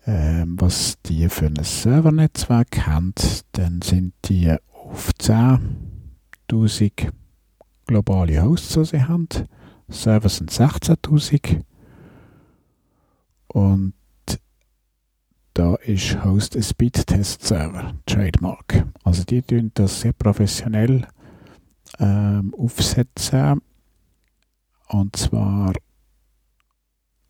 ähm, 0.07 0.57
was 0.59 0.97
die 1.07 1.29
für 1.29 1.47
ein 1.47 1.63
Servernetzwerk 1.63 2.87
haben, 2.87 3.15
dann 3.53 3.83
sind 3.83 4.15
die 4.27 4.55
auf 4.73 5.11
10.000 5.21 7.13
globale 7.87 8.43
Hosts, 8.43 8.75
die 8.75 8.85
sie 8.85 9.03
haben. 9.03 9.29
Server 9.89 10.29
sind 10.29 10.51
16.000. 10.51 11.63
Und 13.49 13.95
da 15.55 15.77
ist 15.77 16.23
Host 16.25 16.57
ein 16.57 16.63
Speedtest 16.63 17.47
Server, 17.47 17.95
Trademark. 18.07 18.87
Also 19.05 19.23
die 19.25 19.41
tun 19.41 19.71
das 19.75 20.01
sehr 20.01 20.13
professionell 20.13 21.07
ähm, 22.01 22.53
aufsetzen. 22.59 23.63
Und 24.89 25.17
zwar 25.17 25.73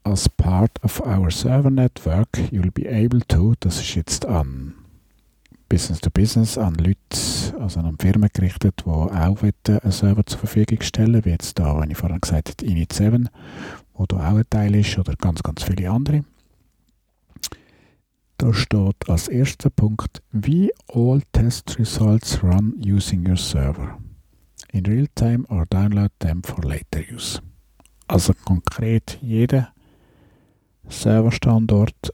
as 0.04 0.28
part 0.28 0.72
of 0.82 1.00
our 1.00 1.30
server 1.30 1.70
network, 1.70 2.28
you'll 2.50 2.72
be 2.72 2.88
able 2.88 3.20
to, 3.28 3.54
das 3.60 3.80
ist 3.80 3.94
jetzt 3.94 4.26
an 4.26 4.74
Business 5.68 6.00
to 6.00 6.10
Business, 6.10 6.58
an 6.58 6.74
Leute, 6.74 7.58
also 7.58 7.80
an 7.80 7.96
Firmen 7.98 8.28
gerichtet, 8.32 8.82
die 8.84 8.90
auch 8.90 9.08
einen 9.08 9.92
Server 9.92 10.24
zur 10.26 10.38
Verfügung 10.38 10.80
stellen, 10.82 11.24
wie 11.24 11.30
jetzt 11.30 11.58
da, 11.58 11.80
wenn 11.80 11.90
ich 11.90 11.96
vorhin 11.96 12.20
gesagt 12.20 12.48
habe, 12.50 12.70
Init 12.70 12.92
7, 12.92 13.28
wo 13.94 14.06
da 14.06 14.16
auch 14.16 14.36
ein 14.36 14.44
Teil 14.48 14.74
ist, 14.74 14.98
oder 14.98 15.14
ganz, 15.16 15.42
ganz 15.42 15.62
viele 15.62 15.90
andere. 15.90 16.24
Da 18.44 18.52
steht 18.52 19.08
als 19.08 19.28
erster 19.28 19.70
Punkt, 19.70 20.22
wie 20.30 20.70
all 20.92 21.22
test 21.32 21.78
results 21.78 22.42
run 22.42 22.74
using 22.76 23.26
your 23.26 23.38
server. 23.38 23.96
In 24.70 24.84
real 24.84 25.06
time 25.14 25.46
or 25.48 25.64
download 25.64 26.10
them 26.18 26.42
for 26.42 26.62
later 26.62 27.00
use. 27.10 27.40
Also 28.06 28.34
konkret 28.44 29.18
jeder 29.22 29.72
Serverstandort, 30.86 32.12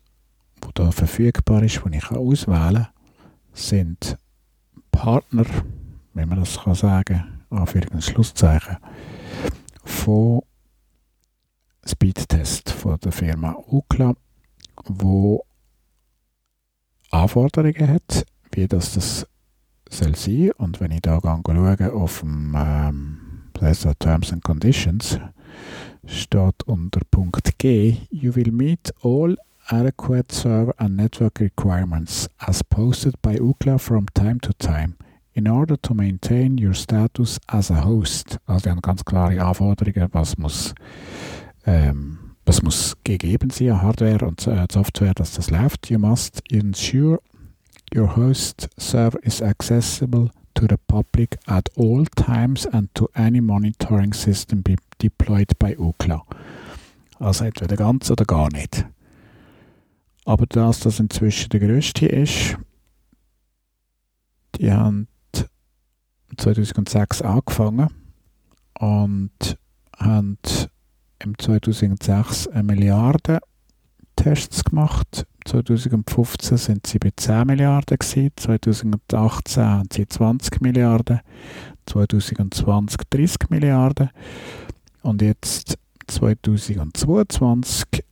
wo 0.61 0.71
da 0.73 0.93
verfügbar 0.93 1.65
ist, 1.65 1.85
den 1.85 1.95
ich 1.95 2.09
auswählen 2.13 2.85
kann, 2.85 2.93
sind 3.53 4.17
Partner, 4.93 5.47
wenn 6.15 6.29
man 6.29 6.39
das 6.39 6.61
kann 6.61 6.77
sagen, 6.77 7.41
Anführungs- 7.51 7.93
und 7.93 8.05
Schlusszeichen, 8.05 8.77
von 9.83 10.43
Speedtest 11.85 12.71
von 12.71 13.01
der 13.01 13.11
Firma 13.11 13.57
UCLA, 13.67 14.15
wo 14.85 15.45
Anforderungen 17.11 17.89
hat, 17.89 18.25
wie 18.53 18.67
das, 18.67 18.95
das 18.95 19.27
soll 19.89 20.15
sein. 20.17 20.53
Und 20.57 20.81
wenn 20.81 20.93
ich 20.93 21.03
da 21.03 21.21
schaue 21.21 21.93
auf 21.93 22.21
dem 22.21 22.55
ähm, 22.57 23.19
Terms 23.99 24.33
and 24.33 24.43
Conditions, 24.43 25.19
steht 26.07 26.63
unter 26.65 27.01
Punkt 27.11 27.59
G, 27.59 27.97
you 28.11 28.35
will 28.35 28.53
meet 28.53 28.93
all 29.03 29.37
adequate 29.69 30.33
server 30.33 30.75
and 30.79 30.97
network 30.97 31.41
requirements 31.41 32.29
as 32.39 32.63
posted 32.63 33.15
by 33.23 33.39
UCLA 33.39 33.79
from 33.79 34.07
time 34.15 34.41
to 34.41 34.53
time 34.55 34.97
in 35.35 35.47
order 35.47 35.77
to 35.77 35.95
maintain 35.95 36.59
your 36.59 36.75
status 36.75 37.39
as 37.49 37.71
a 37.71 37.85
host. 37.85 38.39
Also 38.47 38.65
die 38.65 38.71
haben 38.71 38.83
ganz 38.83 39.05
klare 39.05 39.41
Anforderungen, 39.41 40.09
was 40.13 40.37
muss, 40.39 40.75
ähm, 41.67 42.30
was 42.51 42.63
muss 42.63 42.97
gegeben 43.05 43.51
sein, 43.51 43.81
Hardware 43.81 44.27
und 44.27 44.45
äh, 44.49 44.67
Software, 44.73 45.15
dass 45.15 45.35
das 45.35 45.53
läuft. 45.53 45.89
You 45.89 46.01
must 46.01 46.43
ensure 46.51 47.21
your 47.95 48.17
host 48.17 48.69
server 48.77 49.23
is 49.23 49.41
accessible 49.41 50.31
to 50.55 50.67
the 50.69 50.77
public 50.89 51.39
at 51.47 51.71
all 51.77 52.05
times 52.17 52.67
and 52.67 52.93
to 52.97 53.09
any 53.15 53.41
monitoring 53.41 54.13
system 54.13 54.65
be 54.65 54.75
deployed 55.01 55.57
by 55.61 55.77
UCLA. 55.79 56.27
Also 57.21 57.45
entweder 57.45 57.77
ganz 57.77 58.11
oder 58.11 58.25
gar 58.25 58.51
nicht. 58.51 58.85
Aber 60.25 60.45
dass 60.47 60.81
das 60.81 60.99
inzwischen 60.99 61.51
der 61.51 61.61
größte 61.61 62.07
ist, 62.07 62.57
die 64.57 64.73
haben 64.73 65.07
2006 66.37 67.23
angefangen 67.23 67.91
und 68.81 69.57
haben 69.97 70.39
im 71.23 71.39
2006 71.39 72.49
eine 72.49 72.63
Milliarde 72.63 73.41
Tests 74.17 74.65
gemacht. 74.65 75.27
2015 75.47 76.59
sind 76.59 76.87
sie 76.87 76.99
bei 76.99 77.11
10 77.17 77.47
Milliarden 77.47 77.99
gewesen, 77.99 78.31
2018 78.37 79.65
haben 79.65 79.89
sie 79.91 80.07
20 80.07 80.61
Milliarden, 80.61 81.21
2020 81.87 83.01
30 83.09 83.51
Milliarden 83.51 84.11
und 85.03 85.23
jetzt 85.23 85.79
2022 86.07 88.05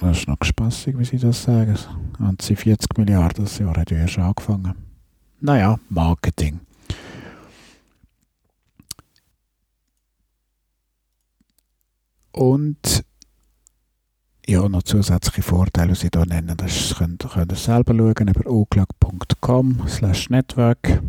das 0.00 0.18
ist 0.18 0.28
noch 0.28 0.36
spaßig, 0.42 0.98
wie 0.98 1.04
sie 1.04 1.18
das 1.18 1.44
sagen. 1.44 1.78
Haben 2.18 2.36
sie 2.40 2.56
40 2.56 2.98
Milliarden, 2.98 3.44
das 3.44 3.58
Jahr 3.58 3.76
hat 3.76 3.90
ja 3.90 3.98
erst 3.98 4.18
angefangen. 4.18 4.74
Naja, 5.40 5.78
Marketing. 5.88 6.60
Und 12.34 13.04
ja, 14.46 14.68
noch 14.68 14.82
zusätzliche 14.82 15.42
Vorteile, 15.42 15.92
die 15.92 15.98
sie 16.00 16.08
hier 16.12 16.26
nennen. 16.26 16.56
Das 16.56 16.96
könnt, 16.96 17.26
könnt 17.32 17.52
ihr 17.52 17.56
selber 17.56 17.94
schauen 17.94 18.28
über 18.28 18.50
oclag.com 18.50 19.88
slash 19.88 20.30
network 20.30 21.00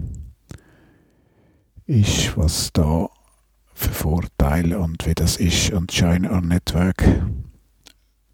ist, 1.88 2.38
was 2.38 2.72
da 2.74 3.10
für 3.74 3.92
Vorteile 3.92 4.80
und 4.80 5.06
wie 5.06 5.14
das 5.14 5.38
ist 5.38 5.72
und 5.72 5.92
Join 5.92 6.30
Our 6.30 6.42
Network, 6.42 7.04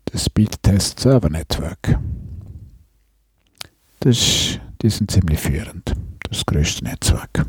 das 0.05 0.25
Speedtest 0.25 1.00
Server 1.00 1.29
Network. 1.29 1.98
Das, 4.00 4.60
die 4.81 4.89
sind 4.89 5.12
ziemlich 5.12 5.39
führend. 5.39 5.89
Das 6.24 6.38
ist 6.38 6.41
das 6.41 6.45
größte 6.45 6.83
Netzwerk. 6.83 7.45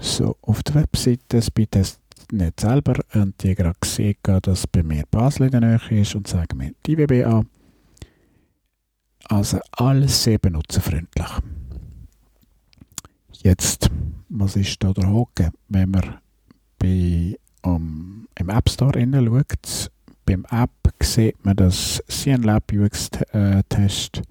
So, 0.00 0.36
auf 0.42 0.62
der 0.62 0.76
Webseite 0.76 1.40
Speedtest 1.40 2.00
nicht 2.36 2.60
selber 2.60 2.94
und 3.14 3.42
die 3.42 3.54
gerade 3.54 3.78
gesehen, 3.80 4.16
dass 4.42 4.66
bei 4.66 4.82
mir 4.82 5.04
Basel 5.10 5.46
in 5.46 5.52
der 5.52 5.60
Nähe 5.60 6.00
ist 6.00 6.14
und 6.14 6.26
sagen 6.26 6.58
mir 6.58 6.72
die 6.86 6.92
IWB 6.92 7.24
an. 7.24 7.48
Also 9.28 9.58
alles 9.72 10.22
sehr 10.22 10.38
benutzerfreundlich. 10.38 11.28
Jetzt, 13.42 13.90
was 14.28 14.56
ist 14.56 14.82
da 14.82 14.92
der 14.92 15.12
Haken? 15.12 15.52
Wenn 15.68 15.90
man 15.90 16.18
bei, 16.78 17.36
um, 17.62 18.26
im 18.38 18.48
App 18.48 18.68
Store 18.68 19.00
schaut, 19.00 19.90
beim 20.26 20.46
App 20.50 20.70
sieht 21.02 21.44
man, 21.44 21.56
dass 21.56 22.02
CNLab 22.08 22.72
UX-Test 22.72 24.22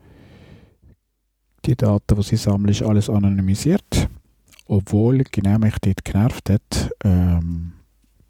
die 1.65 1.75
Daten, 1.75 2.15
die 2.15 2.23
sie 2.23 2.35
sammeln, 2.35 2.71
ist 2.71 2.83
alles 2.83 3.09
anonymisiert. 3.09 4.09
Obwohl 4.65 5.23
genau 5.31 5.59
mich 5.59 5.75
dort 5.81 6.03
genervt 6.03 6.49
hat, 6.49 6.91
ähm, 7.03 7.73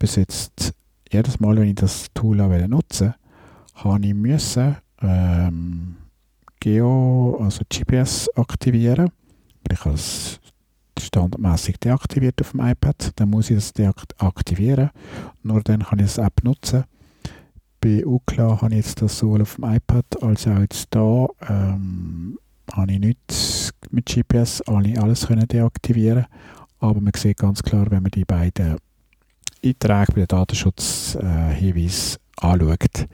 bis 0.03 0.17
jetzt 0.17 0.73
jedes 1.09 1.39
Mal, 1.39 1.55
wenn 1.55 1.69
ich 1.69 1.75
das 1.75 2.07
Tool 2.13 2.35
nutze, 2.67 3.15
habe 3.75 4.05
ich 4.05 4.13
müssen, 4.13 4.75
ähm, 5.01 5.95
Geo, 6.59 7.39
also 7.41 7.61
GPS 7.69 8.29
aktivieren. 8.35 9.11
Ich 9.71 9.79
habe 9.79 9.95
es 9.95 10.41
standardmäßig 10.99 11.77
deaktiviert 11.77 12.41
auf 12.41 12.51
dem 12.51 12.59
iPad, 12.59 13.13
dann 13.15 13.29
muss 13.29 13.49
ich 13.49 13.55
das 13.55 13.71
deaktivieren. 13.71 14.89
Nur 15.41 15.61
dann 15.61 15.83
kann 15.83 15.99
ich 15.99 16.07
das 16.07 16.17
App 16.17 16.43
nutzen. 16.43 16.83
Bei 17.79 18.05
UCLA 18.05 18.61
habe 18.61 18.73
ich 18.73 18.85
jetzt 18.85 19.01
das 19.01 19.17
sowohl 19.17 19.43
auf 19.43 19.55
dem 19.55 19.63
iPad 19.63 20.21
als 20.21 20.45
auch 20.47 20.59
jetzt 20.59 20.87
da 20.89 21.27
ähm, 21.47 22.37
habe 22.73 22.91
ich 22.91 22.99
nichts 22.99 23.71
mit 23.89 24.07
GPS 24.07 24.61
alles 24.63 25.27
können 25.27 25.47
deaktivieren 25.47 26.25
aber 26.83 26.99
man 26.99 27.13
sieht 27.15 27.37
ganz 27.37 27.63
klar, 27.63 27.89
wenn 27.91 28.03
man 28.03 28.11
die 28.11 28.25
beiden 28.25 28.75
Einträge 29.63 30.11
bei 30.13 30.21
den 30.21 30.27
Datenschutzhinweisen 30.27 32.19
anschaut, 32.37 33.07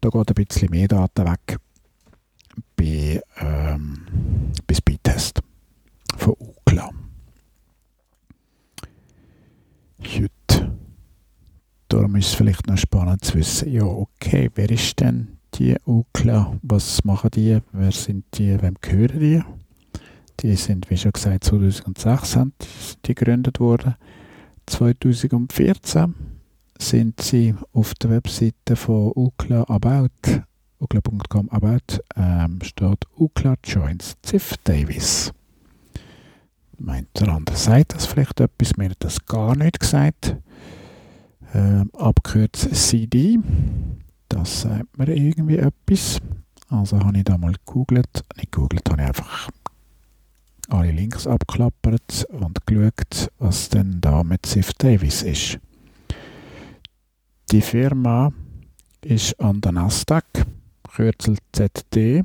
da 0.00 0.08
geht 0.08 0.28
ein 0.28 0.46
bisschen 0.46 0.70
mehr 0.70 0.88
Daten 0.88 1.24
weg 1.24 1.58
bei, 2.76 3.20
ähm, 3.40 4.52
bei 4.66 4.74
Speedtest 4.74 5.40
von 6.16 6.34
UCLA. 6.38 6.90
Gut. 9.98 10.30
Darum 11.88 12.16
ist 12.16 12.28
es 12.28 12.34
vielleicht 12.34 12.66
noch 12.66 12.76
spannend 12.76 13.24
zu 13.24 13.34
wissen, 13.34 13.70
ja 13.72 13.84
okay, 13.84 14.50
wer 14.54 14.70
ist 14.70 15.00
denn 15.00 15.38
die 15.54 15.76
UCLA? 15.86 16.58
Was 16.62 17.04
machen 17.04 17.30
die? 17.30 17.58
Wer 17.72 17.92
sind 17.92 18.24
die? 18.34 18.60
Wem 18.60 18.74
gehören 18.80 19.20
die? 19.20 19.42
Die 20.40 20.56
sind, 20.56 20.90
wie 20.90 20.96
schon 20.96 21.12
gesagt, 21.12 21.44
2006 21.44 22.32
sind 22.32 22.54
die 23.06 23.14
gegründet 23.14 23.60
worden. 23.60 23.94
2014 24.66 26.14
sind 26.78 27.20
sie 27.20 27.54
auf 27.72 27.94
der 27.94 28.10
Webseite 28.10 28.76
von 28.76 29.12
UCLA 29.14 29.64
About, 29.68 30.42
ukla.com 30.80 31.48
About, 31.50 32.00
ähm, 32.16 32.58
steht 32.62 33.04
UCLA 33.16 33.54
Joins 33.64 34.16
Ziff 34.22 34.56
Davis. 34.64 35.32
Meint 36.78 37.08
der 37.18 37.28
andere 37.28 37.56
sagt 37.56 37.94
das 37.94 38.06
vielleicht 38.06 38.40
etwas, 38.40 38.76
mir 38.76 38.90
hat 38.90 38.96
das 38.98 39.24
gar 39.26 39.56
nicht 39.56 39.80
gesagt. 39.80 40.36
Ähm, 41.54 41.90
abkürzt 41.92 42.74
CD, 42.74 43.38
das 44.28 44.62
sagt 44.62 44.98
mir 44.98 45.08
irgendwie 45.08 45.58
etwas. 45.58 46.18
Also 46.68 46.98
habe 46.98 47.18
ich 47.18 47.24
da 47.24 47.38
mal 47.38 47.52
gegoogelt. 47.52 48.24
Nicht 48.36 48.50
gegoogelt, 48.50 48.90
habe 48.90 49.02
ich 49.02 49.08
einfach 49.08 49.50
alle 50.68 50.90
Links 50.90 51.26
abklappert 51.26 52.26
und 52.30 52.66
geschaut, 52.66 53.30
was 53.38 53.68
denn 53.68 54.00
da 54.00 54.24
mit 54.24 54.46
Ziff 54.46 54.72
Davis 54.74 55.22
ist. 55.22 55.58
Die 57.50 57.60
Firma 57.60 58.32
ist 59.02 59.38
an 59.40 59.60
der 59.60 59.72
Nasdaq, 59.72 60.46
Kürzel 60.88 61.36
ZD, 61.52 62.24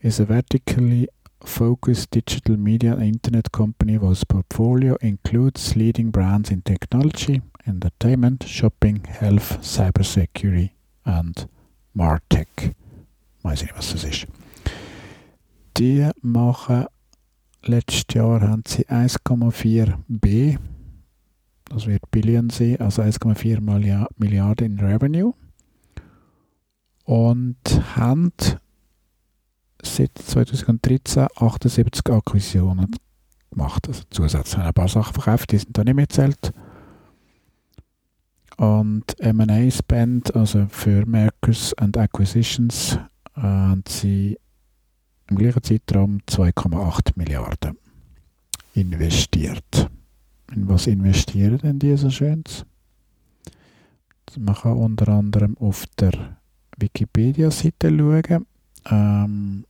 is 0.00 0.20
a 0.20 0.26
vertically 0.26 1.08
focused 1.44 2.12
digital 2.14 2.56
media 2.56 2.92
and 2.92 3.02
internet 3.02 3.50
company 3.52 3.98
whose 3.98 4.24
portfolio 4.24 4.96
includes 5.00 5.74
leading 5.76 6.10
brands 6.10 6.50
in 6.50 6.62
technology, 6.62 7.40
entertainment, 7.66 8.44
shopping, 8.44 9.04
health, 9.04 9.58
cybersecurity 9.62 10.70
and 11.04 11.48
Martech. 11.94 12.74
Weiß 13.42 13.62
ich 13.62 13.68
nicht, 13.68 13.78
was 13.78 13.92
das 13.92 14.04
ist. 14.04 14.26
Die 15.76 16.08
machen 16.22 16.86
letztes 17.62 18.04
Jahr 18.14 18.40
haben 18.40 18.62
sie 18.66 18.86
1,4 18.86 19.94
B, 20.08 20.56
das 21.64 21.86
wird 21.86 22.10
Billion 22.10 22.50
sein, 22.50 22.80
also 22.80 23.02
1,4 23.02 24.08
Milliarden 24.16 24.78
in 24.78 24.80
Revenue 24.80 25.34
und 27.04 27.56
haben 27.96 28.32
seit 29.82 30.16
2013 30.16 31.26
78 31.36 32.12
Akquisitionen 32.12 32.96
gemacht. 33.50 33.88
Also 33.88 34.02
zusätzlich 34.10 34.58
haben 34.58 34.66
ein 34.66 34.74
paar 34.74 34.88
Sachen 34.88 35.14
verkauft, 35.14 35.52
die 35.52 35.58
sind 35.58 35.76
da 35.76 35.84
nicht 35.84 35.94
mehr 35.94 36.08
zählt. 36.08 36.52
Und 38.56 39.20
M&A 39.20 39.70
Spend, 39.70 40.34
also 40.34 40.66
für 40.68 41.04
Merkers 41.04 41.74
and 41.74 41.96
Acquisitions, 41.96 42.98
haben 43.34 43.84
sie 43.86 44.38
im 45.28 45.36
gleichen 45.36 45.62
Zeitraum 45.62 46.20
2,8 46.28 47.12
Milliarden 47.16 47.76
investiert. 48.74 49.90
In 50.52 50.68
was 50.68 50.86
investieren 50.86 51.58
denn 51.58 51.78
die 51.78 51.96
so 51.96 52.10
Schönes? 52.10 52.64
Man 54.38 54.54
kann 54.54 54.76
unter 54.76 55.08
anderem 55.08 55.56
auf 55.58 55.84
der 55.98 56.36
Wikipedia-Seite 56.76 57.88
schauen. 57.96 58.46
Ähm, 58.88 59.64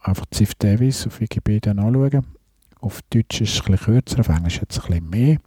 einfach 0.00 0.26
Ziff 0.30 0.54
Davis 0.54 1.06
auf 1.06 1.20
Wikipedia 1.20 1.72
anschauen. 1.72 2.26
Auf 2.80 3.02
Deutsch 3.10 3.40
ist 3.40 3.54
es 3.54 3.60
ein 3.60 3.72
bisschen 3.72 3.94
kürzer, 3.94 4.20
auf 4.20 4.28
Englisch 4.28 4.60
jetzt 4.60 4.78
ein 4.78 4.86
bisschen 4.86 5.10
mehr. 5.10 5.38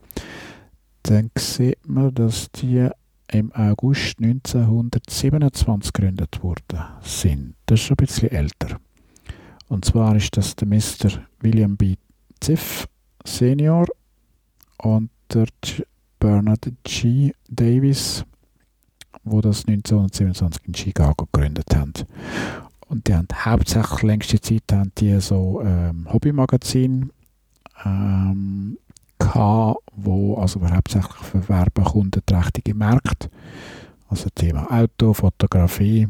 Dann 1.03 1.31
sieht 1.37 1.87
man, 1.87 2.13
dass 2.13 2.51
die 2.51 2.89
im 3.31 3.51
August 3.53 4.19
1927 4.19 5.93
gegründet 5.93 6.43
worden 6.43 6.83
sind. 7.01 7.55
Das 7.65 7.79
ist 7.79 7.85
schon 7.85 7.95
ein 7.95 8.05
bisschen 8.05 8.31
älter. 8.31 8.79
Und 9.67 9.85
zwar 9.85 10.15
ist 10.15 10.35
das 10.35 10.55
der 10.55 10.67
Mr. 10.67 11.23
William 11.39 11.77
B. 11.77 11.95
Ziff 12.39 12.87
Senior 13.25 13.87
und 14.77 15.09
der 15.33 15.47
Bernard 16.19 16.71
G. 16.83 17.31
Davis, 17.47 18.25
wo 19.23 19.41
das 19.41 19.65
1927 19.65 20.67
in 20.67 20.75
Chicago 20.75 21.27
gegründet 21.31 21.73
haben. 21.73 21.93
Und 22.87 23.07
die 23.07 23.15
haben 23.15 23.27
hauptsächlich 23.33 24.01
längste 24.01 24.41
Zeit 24.41 24.63
haben 24.71 24.91
die 24.97 25.19
so 25.21 25.61
ähm, 25.63 26.11
Hobbymagazin 26.11 27.11
ähm, 27.85 28.77
gehabt, 29.21 29.79
wo 29.95 30.35
also 30.35 30.61
hauptsächlich 30.61 31.17
für 31.17 31.47
werbekundenträchtige 31.47 32.73
Märkte, 32.73 33.29
also 34.09 34.29
Thema 34.33 34.67
Auto, 34.71 35.13
Fotografie 35.13 36.07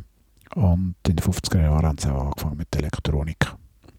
und 0.55 0.95
in 1.07 1.15
den 1.15 1.25
50er 1.25 1.61
Jahren 1.61 1.85
haben 1.85 1.97
sie 1.97 2.13
auch 2.13 2.27
angefangen 2.27 2.57
mit 2.57 2.75
Elektronik. 2.75 3.53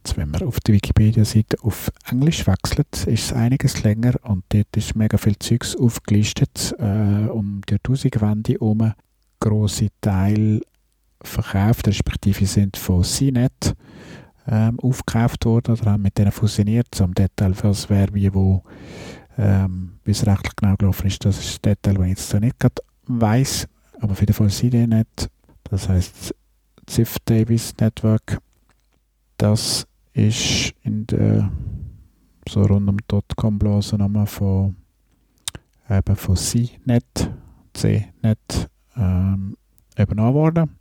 Jetzt, 0.04 0.16
wenn 0.16 0.30
man 0.30 0.42
auf 0.42 0.58
der 0.60 0.74
Wikipedia-Seite 0.74 1.58
auf 1.62 1.92
Englisch 2.10 2.46
wechselt, 2.46 3.06
ist 3.06 3.26
es 3.26 3.32
einiges 3.32 3.84
länger 3.84 4.14
und 4.24 4.44
dort 4.48 4.76
ist 4.76 4.96
mega 4.96 5.16
viel 5.16 5.38
Zeugs 5.38 5.76
aufgelistet 5.76 6.74
äh, 6.78 7.28
um 7.28 7.60
die 7.68 7.74
Jahrtausendwende 7.74 8.52
herum. 8.54 8.92
Grosse 9.38 9.88
Teile 10.00 10.60
verkauft, 11.22 11.86
respektive 11.86 12.46
sind 12.46 12.76
von 12.76 13.04
CNET 13.04 13.76
ähm, 14.46 14.78
aufgekauft 14.80 15.44
worden 15.44 15.76
oder 15.76 15.92
haben 15.92 16.02
mit 16.02 16.18
denen 16.18 16.32
fusioniert. 16.32 16.88
Zum 16.90 17.14
Detail, 17.14 17.54
was 17.62 17.88
wer 17.90 18.12
wie 18.14 18.32
wo, 18.34 18.62
ähm, 19.38 19.98
es 20.04 20.26
rechtlich 20.26 20.56
genau 20.56 20.76
gelaufen 20.76 21.06
ist, 21.06 21.24
das 21.24 21.38
ist 21.38 21.66
ein 21.66 21.70
Detail, 21.70 21.94
das 21.94 22.04
ich 22.04 22.10
jetzt 22.10 22.34
nicht 22.40 22.58
gerade 22.58 22.82
weiss. 23.06 23.68
Aber 24.00 24.12
auf 24.12 24.20
jeden 24.20 24.32
Fall 24.32 24.50
CDNet, 24.50 25.30
das 25.64 25.88
heißt 25.88 26.34
Ziff 26.86 27.16
Davis 27.24 27.74
Network, 27.80 28.38
das 29.38 29.86
ist 30.12 30.74
in 30.82 31.06
der 31.06 31.50
so 32.48 32.62
rund 32.62 32.88
um 32.88 32.96
Dotcom-Blase 33.06 33.96
nochmal 33.96 34.26
von 34.26 34.76
eben 35.88 36.16
von 36.16 36.36
CNET, 36.36 37.30
CNET 37.72 38.68
ähm, 38.96 39.56
übernommen 39.96 40.34
worden, 40.34 40.78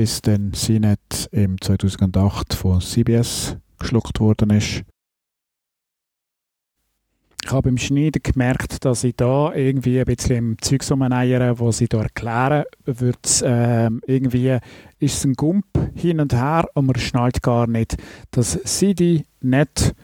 bis 0.00 0.22
dann 0.22 0.54
CNET 0.54 1.28
im 1.30 1.60
2008 1.60 2.54
von 2.54 2.80
CBS 2.80 3.58
geschluckt 3.78 4.18
worden 4.18 4.48
ist. 4.48 4.82
Ich 7.44 7.50
habe 7.50 7.68
beim 7.68 7.76
Schneiden 7.76 8.22
gemerkt, 8.22 8.86
dass 8.86 9.04
ich 9.04 9.14
da 9.16 9.52
irgendwie 9.52 9.98
ein 9.98 10.06
bisschen 10.06 10.36
im 10.36 10.62
Zeug 10.62 10.90
umeiere, 10.90 11.58
wo 11.58 11.70
sie 11.70 11.86
da 11.86 12.00
erklären, 12.00 12.64
wird 12.86 13.42
äh, 13.42 13.90
irgendwie 14.06 14.56
ist 15.00 15.18
es 15.18 15.24
ein 15.24 15.34
Gump 15.34 15.66
hin 15.94 16.18
und 16.18 16.32
her 16.32 16.66
und 16.72 16.86
man 16.86 16.96
schnallt 16.96 17.42
gar 17.42 17.66
nicht, 17.66 17.98
dass 18.30 18.58
CD 18.62 19.26
nicht, 19.42 19.94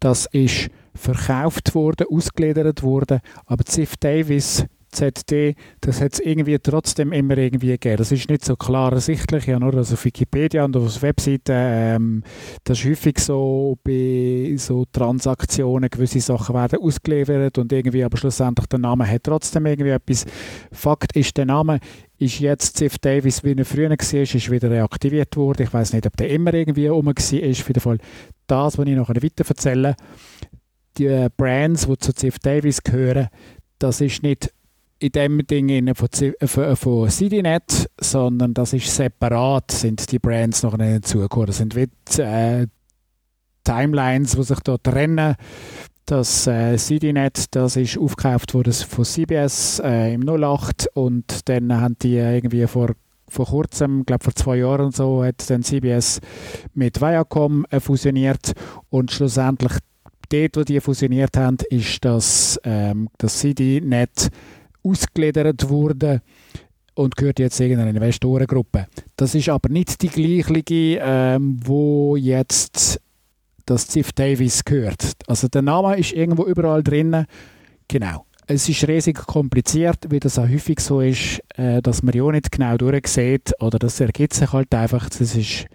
das 0.00 0.26
ist 0.32 0.68
verkauft 0.96 1.76
worden, 1.76 2.08
ausgegliedert 2.10 2.82
worden, 2.82 3.20
aber 3.46 3.64
Ziff 3.64 3.96
Davis 3.98 4.66
ZD, 4.94 5.54
das 5.80 6.00
hat 6.00 6.14
es 6.14 6.20
irgendwie 6.20 6.58
trotzdem 6.58 7.12
immer 7.12 7.36
irgendwie 7.36 7.68
gegeben. 7.68 7.96
Das 7.96 8.12
ist 8.12 8.30
nicht 8.30 8.44
so 8.44 8.56
klar 8.56 8.92
ersichtlich. 8.92 9.46
Ja, 9.46 9.58
nur 9.58 9.74
also 9.74 9.94
auf 9.94 10.04
Wikipedia 10.04 10.64
und 10.64 10.76
auf 10.76 11.02
Webseiten, 11.02 11.52
ähm, 11.52 12.22
das 12.64 12.78
ist 12.78 12.86
häufig 12.86 13.18
so 13.18 13.76
bei 13.84 14.54
so 14.56 14.84
Transaktionen, 14.90 15.90
gewisse 15.90 16.20
Sachen 16.20 16.54
werden 16.54 16.80
ausgeliefert 16.80 17.58
und 17.58 17.72
irgendwie, 17.72 18.04
aber 18.04 18.16
schlussendlich 18.16 18.66
der 18.68 18.78
Name 18.78 19.06
hat 19.06 19.24
trotzdem 19.24 19.66
irgendwie 19.66 19.90
etwas. 19.90 20.24
Fakt 20.72 21.16
ist, 21.16 21.36
der 21.36 21.46
Name 21.46 21.80
ist 22.18 22.40
jetzt 22.40 22.76
Ziff 22.76 22.98
Davis, 22.98 23.44
wie 23.44 23.56
er 23.56 23.64
früher 23.64 23.90
war, 23.90 23.98
ist 24.00 24.50
wieder 24.50 24.70
reaktiviert 24.70 25.36
worden. 25.36 25.64
Ich 25.64 25.74
weiß 25.74 25.92
nicht, 25.92 26.06
ob 26.06 26.16
der 26.16 26.30
immer 26.30 26.54
irgendwie 26.54 26.86
rum 26.86 27.06
war. 27.06 27.12
Auf 27.12 27.32
jeden 27.32 27.80
Fall 27.80 27.98
das, 28.46 28.78
was 28.78 28.86
ich 28.86 28.96
noch 28.96 29.08
weiter 29.08 29.44
erzähle, 29.46 29.96
die 30.96 31.26
Brands, 31.36 31.86
die 31.86 31.98
zu 31.98 32.14
Ziff 32.14 32.38
Davis 32.38 32.82
gehören, 32.82 33.28
das 33.78 34.00
ist 34.00 34.22
nicht 34.22 34.52
in 34.98 35.12
dem 35.12 35.46
Ding 35.46 35.94
von, 35.94 36.08
von, 36.44 36.76
von 36.76 37.10
CityNet, 37.10 37.90
sondern 38.00 38.54
das 38.54 38.72
ist 38.72 38.94
separat, 38.94 39.70
sind 39.70 40.10
die 40.10 40.18
Brands 40.18 40.62
noch 40.62 40.76
nicht 40.76 40.90
hinzugekommen. 40.90 41.46
Das 41.46 41.58
sind 41.58 41.74
wie 41.76 41.88
äh, 42.20 42.66
Timelines, 43.64 44.32
die 44.32 44.42
sich 44.42 44.60
dort 44.60 44.84
trennen. 44.84 45.36
Das 46.06 46.46
äh, 46.46 46.76
CityNet, 46.76 47.54
das 47.54 47.76
ist 47.76 47.98
aufgekauft 47.98 48.54
worden 48.54 48.72
von 48.72 49.04
CBS 49.04 49.80
äh, 49.82 50.14
im 50.14 50.28
08 50.28 50.88
und 50.94 51.48
dann 51.48 51.72
haben 51.80 51.96
die 52.00 52.16
irgendwie 52.16 52.66
vor 52.66 52.90
vor 53.26 53.46
kurzem, 53.46 54.04
glaube 54.04 54.22
vor 54.22 54.34
zwei 54.34 54.56
Jahren 54.56 54.86
und 54.86 54.96
so, 54.96 55.24
hat 55.24 55.48
dann 55.50 55.62
CBS 55.62 56.20
mit 56.74 57.00
Viacom 57.00 57.64
äh, 57.70 57.80
fusioniert 57.80 58.52
und 58.90 59.10
schlussendlich 59.10 59.72
dort, 60.28 60.56
wo 60.56 60.62
die 60.62 60.80
fusioniert 60.80 61.36
haben, 61.36 61.58
ist 61.70 62.04
das, 62.04 62.60
ähm, 62.64 63.08
das 63.18 63.40
CityNet 63.40 64.30
ausgegliedert 64.84 65.68
wurde 65.68 66.20
und 66.94 67.16
gehört 67.16 67.38
jetzt 67.38 67.60
irgendeiner 67.60 67.90
Investorengruppe. 67.90 68.86
Das 69.16 69.34
ist 69.34 69.48
aber 69.48 69.68
nicht 69.68 70.00
die 70.02 70.08
gleiche, 70.08 71.00
ähm, 71.02 71.58
wo 71.64 72.16
jetzt 72.16 73.00
das 73.66 73.88
Ziff 73.88 74.12
Davis 74.12 74.64
gehört. 74.64 75.12
Also 75.26 75.48
der 75.48 75.62
Name 75.62 75.98
ist 75.98 76.12
irgendwo 76.12 76.44
überall 76.44 76.82
drin. 76.82 77.26
Genau. 77.88 78.26
Es 78.46 78.68
ist 78.68 78.86
riesig 78.86 79.16
kompliziert, 79.16 80.10
wie 80.10 80.20
das 80.20 80.38
auch 80.38 80.48
häufig 80.48 80.78
so 80.80 81.00
ist, 81.00 81.40
äh, 81.56 81.80
dass 81.80 82.02
man 82.02 82.14
ja 82.14 82.30
nicht 82.30 82.52
genau 82.52 82.76
durchsieht 82.76 83.52
oder 83.60 83.78
das 83.78 84.00
ergibt 84.00 84.34
sich 84.34 84.52
halt 84.52 84.74
einfach. 84.74 85.08
Das 85.08 85.34
ist 85.34 85.66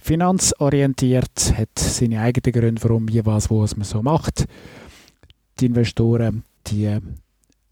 finanzorientiert, 0.00 1.54
hat 1.56 1.78
seine 1.78 2.20
eigenen 2.22 2.52
Gründe, 2.52 2.82
warum, 2.82 3.08
wie, 3.08 3.24
was, 3.26 3.50
wo 3.50 3.60
man 3.60 3.84
so 3.84 4.02
macht. 4.02 4.46
Die 5.60 5.66
Investoren, 5.66 6.44
die 6.68 6.98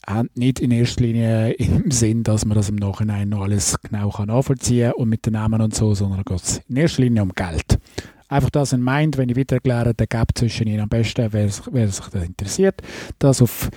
haben 0.07 0.31
nicht 0.35 0.61
in 0.61 0.71
erster 0.71 1.03
Linie 1.03 1.53
im 1.53 1.91
Sinn, 1.91 2.23
dass 2.23 2.45
man 2.45 2.57
das 2.57 2.69
im 2.69 2.77
Nachhinein 2.77 3.29
noch 3.29 3.43
alles 3.43 3.77
genau 3.83 4.13
nachvollziehen 4.25 4.91
kann 4.93 5.01
und 5.01 5.09
mit 5.09 5.27
den 5.27 5.35
Namen 5.35 5.61
und 5.61 5.75
so, 5.75 5.95
sondern 5.95 6.25
geht 6.25 6.43
es 6.43 6.61
in 6.69 6.77
erster 6.77 7.03
Linie 7.03 7.23
um 7.23 7.33
Geld. 7.33 7.79
Einfach 8.29 8.51
das 8.51 8.73
in 8.73 8.83
Mind, 8.83 9.17
wenn 9.17 9.29
ich 9.29 9.37
wieder 9.37 9.57
erkläre, 9.57 9.95
der 9.95 10.07
Gap 10.07 10.31
zwischen 10.35 10.67
ihnen 10.67 10.81
am 10.81 10.89
besten, 10.89 11.29
wer, 11.33 11.49
wer 11.71 11.89
sich 11.89 12.07
das 12.07 12.25
interessiert, 12.25 12.81
das 13.19 13.43
auf 13.43 13.71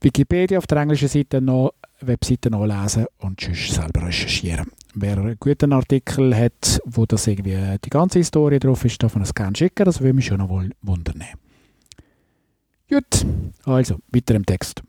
Wikipedia 0.00 0.58
auf 0.58 0.66
der 0.66 0.78
englischen 0.78 1.08
Seite 1.08 1.40
noch 1.40 1.72
Webseite 2.00 2.50
nachlesen 2.50 3.06
und 3.18 3.40
sonst 3.40 3.72
selber 3.72 4.06
recherchieren. 4.06 4.66
Wer 4.94 5.18
einen 5.18 5.36
guten 5.38 5.72
Artikel 5.72 6.36
hat, 6.36 6.80
wo 6.84 7.06
das 7.06 7.26
irgendwie 7.26 7.56
die 7.84 7.90
ganze 7.90 8.18
Historie 8.18 8.58
drauf 8.58 8.84
ist, 8.84 9.02
darf 9.02 9.14
man 9.14 9.24
es 9.24 9.34
gerne 9.34 9.56
schicken, 9.56 9.84
das 9.84 10.00
würde 10.00 10.14
mich 10.14 10.26
schon 10.26 10.38
noch 10.38 10.48
wohl 10.48 10.70
wundern. 10.82 11.22
Gut, 12.88 13.26
also 13.64 13.98
weiter 14.12 14.34
im 14.34 14.46
Text. 14.46 14.82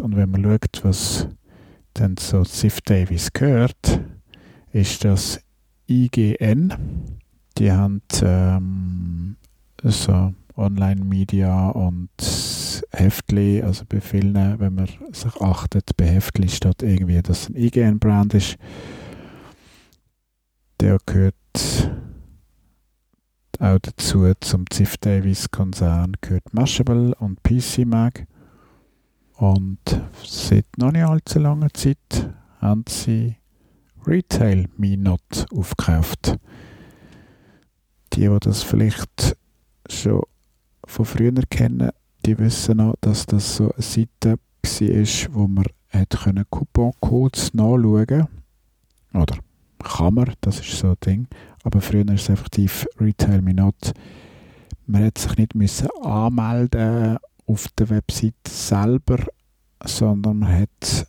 Und 0.00 0.16
wenn 0.16 0.30
man 0.30 0.44
schaut, 0.44 0.84
was 0.84 1.28
dann 1.94 2.16
so 2.16 2.44
Ziff 2.44 2.80
Davis 2.80 3.32
gehört, 3.32 4.00
ist 4.72 5.04
das 5.04 5.40
IGN. 5.88 6.72
Die 7.56 7.72
haben 7.72 8.02
ähm, 8.22 9.36
so 9.82 10.32
Online-Media 10.56 11.70
und 11.70 12.10
Heftli, 12.92 13.62
also 13.62 13.84
bei 13.88 14.00
vielen, 14.00 14.34
wenn 14.58 14.74
man 14.74 14.88
sich 15.12 15.36
achtet, 15.40 15.96
bei 15.96 16.06
Heftli 16.06 16.48
steht 16.48 16.82
irgendwie, 16.82 17.20
dass 17.22 17.42
es 17.42 17.48
ein 17.50 17.56
IGN-Brand 17.56 18.34
ist. 18.34 18.56
Der 20.80 20.98
gehört 21.06 21.34
auch 23.60 23.78
dazu 23.80 24.32
zum 24.40 24.70
Ziff 24.70 24.96
Davis 24.98 25.50
Konzern 25.50 26.12
gehört 26.20 26.54
Mashable 26.54 27.14
und 27.16 27.42
PC 27.42 27.84
Mag. 27.84 28.26
Und 29.38 29.78
seit 30.24 30.66
noch 30.78 30.90
nicht 30.90 31.04
allzu 31.04 31.38
langer 31.38 31.72
Zeit 31.72 32.28
haben 32.60 32.84
sie 32.88 33.36
Retail 34.04 34.68
Minot 34.76 35.46
aufgekauft. 35.54 36.36
Die, 38.14 38.28
die 38.28 38.38
das 38.40 38.64
vielleicht 38.64 39.36
schon 39.88 40.22
von 40.84 41.04
früher 41.04 41.40
kennen, 41.48 41.90
die 42.26 42.36
wissen 42.36 42.78
noch, 42.78 42.96
dass 43.00 43.26
das 43.26 43.56
so 43.56 43.70
eine 43.70 43.82
Seite 43.82 44.38
war, 44.62 45.34
wo 45.34 45.46
man 45.46 45.64
hat 45.90 46.18
Coupon-Codes 46.50 47.54
nachschauen 47.54 48.06
konnte. 48.06 48.28
Oder 49.14 49.38
kann 49.84 50.14
man, 50.14 50.32
das 50.40 50.58
ist 50.58 50.78
so 50.78 50.88
ein 50.88 50.96
Ding. 51.06 51.28
Aber 51.62 51.80
früher 51.80 52.08
ist 52.08 52.22
es 52.22 52.28
effektiv 52.30 52.88
Retail 52.98 53.40
Minot. 53.40 53.92
Man 54.86 55.04
hat 55.04 55.18
sich 55.18 55.36
nicht 55.36 55.54
müssen 55.54 55.88
anmelden 56.02 57.18
auf 57.48 57.66
der 57.78 57.88
Website 57.90 58.34
selber, 58.46 59.26
sondern 59.84 60.40
man 60.40 60.52
hat, 60.52 61.06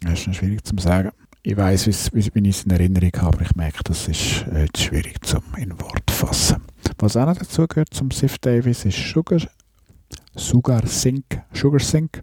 das 0.00 0.12
ist 0.12 0.26
noch 0.26 0.34
schwierig 0.34 0.64
zu 0.64 0.76
sagen, 0.78 1.10
ich 1.42 1.56
weiß, 1.56 1.86
wie, 2.14 2.20
ich 2.20 2.48
es 2.48 2.64
in 2.64 2.70
Erinnerung 2.70 3.10
habe, 3.16 3.36
aber 3.38 3.42
ich 3.42 3.56
merke, 3.56 3.82
das 3.84 4.06
ist 4.06 4.46
äh, 4.46 4.68
schwierig 4.76 5.24
zum 5.26 5.42
in 5.56 5.72
Wort 5.80 6.08
fassen. 6.10 6.62
Was 6.98 7.16
auch 7.16 7.26
noch 7.26 7.36
dazu 7.36 7.66
gehört 7.66 7.92
zum 7.92 8.12
Sif 8.12 8.38
Davis 8.38 8.84
ist 8.84 8.98
Sugar, 8.98 9.40
Sugar 10.36 10.86
Sync, 10.86 11.42
Sugar 11.52 11.80
Sync. 11.80 12.22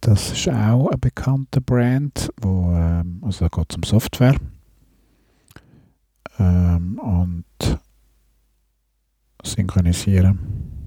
Das 0.00 0.32
ist 0.32 0.48
auch 0.48 0.88
ein 0.88 1.00
bekannter 1.00 1.60
Brand, 1.60 2.30
wo, 2.40 2.72
ähm, 2.74 3.22
also 3.22 3.48
da 3.48 3.56
geht 3.56 3.70
es 3.70 3.76
um 3.76 3.82
Software. 3.82 4.36
Ähm, 6.38 6.98
und 6.98 7.78
synchronisieren. 9.42 10.81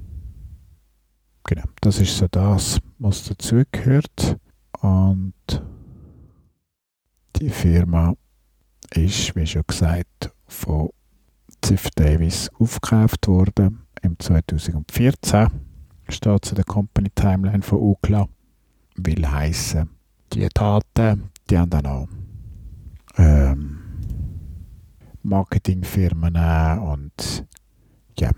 Genau, 1.48 1.64
das 1.80 2.00
ist 2.00 2.18
so 2.18 2.28
das, 2.28 2.80
was 2.98 3.26
dazugehört. 3.26 4.38
Und 4.82 5.34
die 7.36 7.50
Firma 7.50 8.16
ist, 8.92 9.36
wie 9.36 9.46
schon 9.46 9.64
gesagt, 9.68 10.32
von 10.48 10.90
Ziff 11.62 11.90
Davis 11.96 12.50
aufgekauft 12.60 13.28
worden 13.28 13.86
im 14.02 14.18
2014. 14.18 15.48
Steht 16.10 16.46
zu 16.46 16.56
der 16.56 16.66
Company 16.66 17.10
Timeline 17.14 17.62
von 17.62 17.80
UCLA. 17.80 18.28
Will 18.98 19.28
heißen, 19.28 19.90
die 20.34 20.48
Daten, 20.52 21.30
die 21.50 21.58
haben 21.58 21.70
dann 21.70 21.86
auch 21.86 22.08
ähm, 23.18 23.80
Marketingfirmen 25.22 26.36
und 26.80 27.46
ja, 28.18 28.32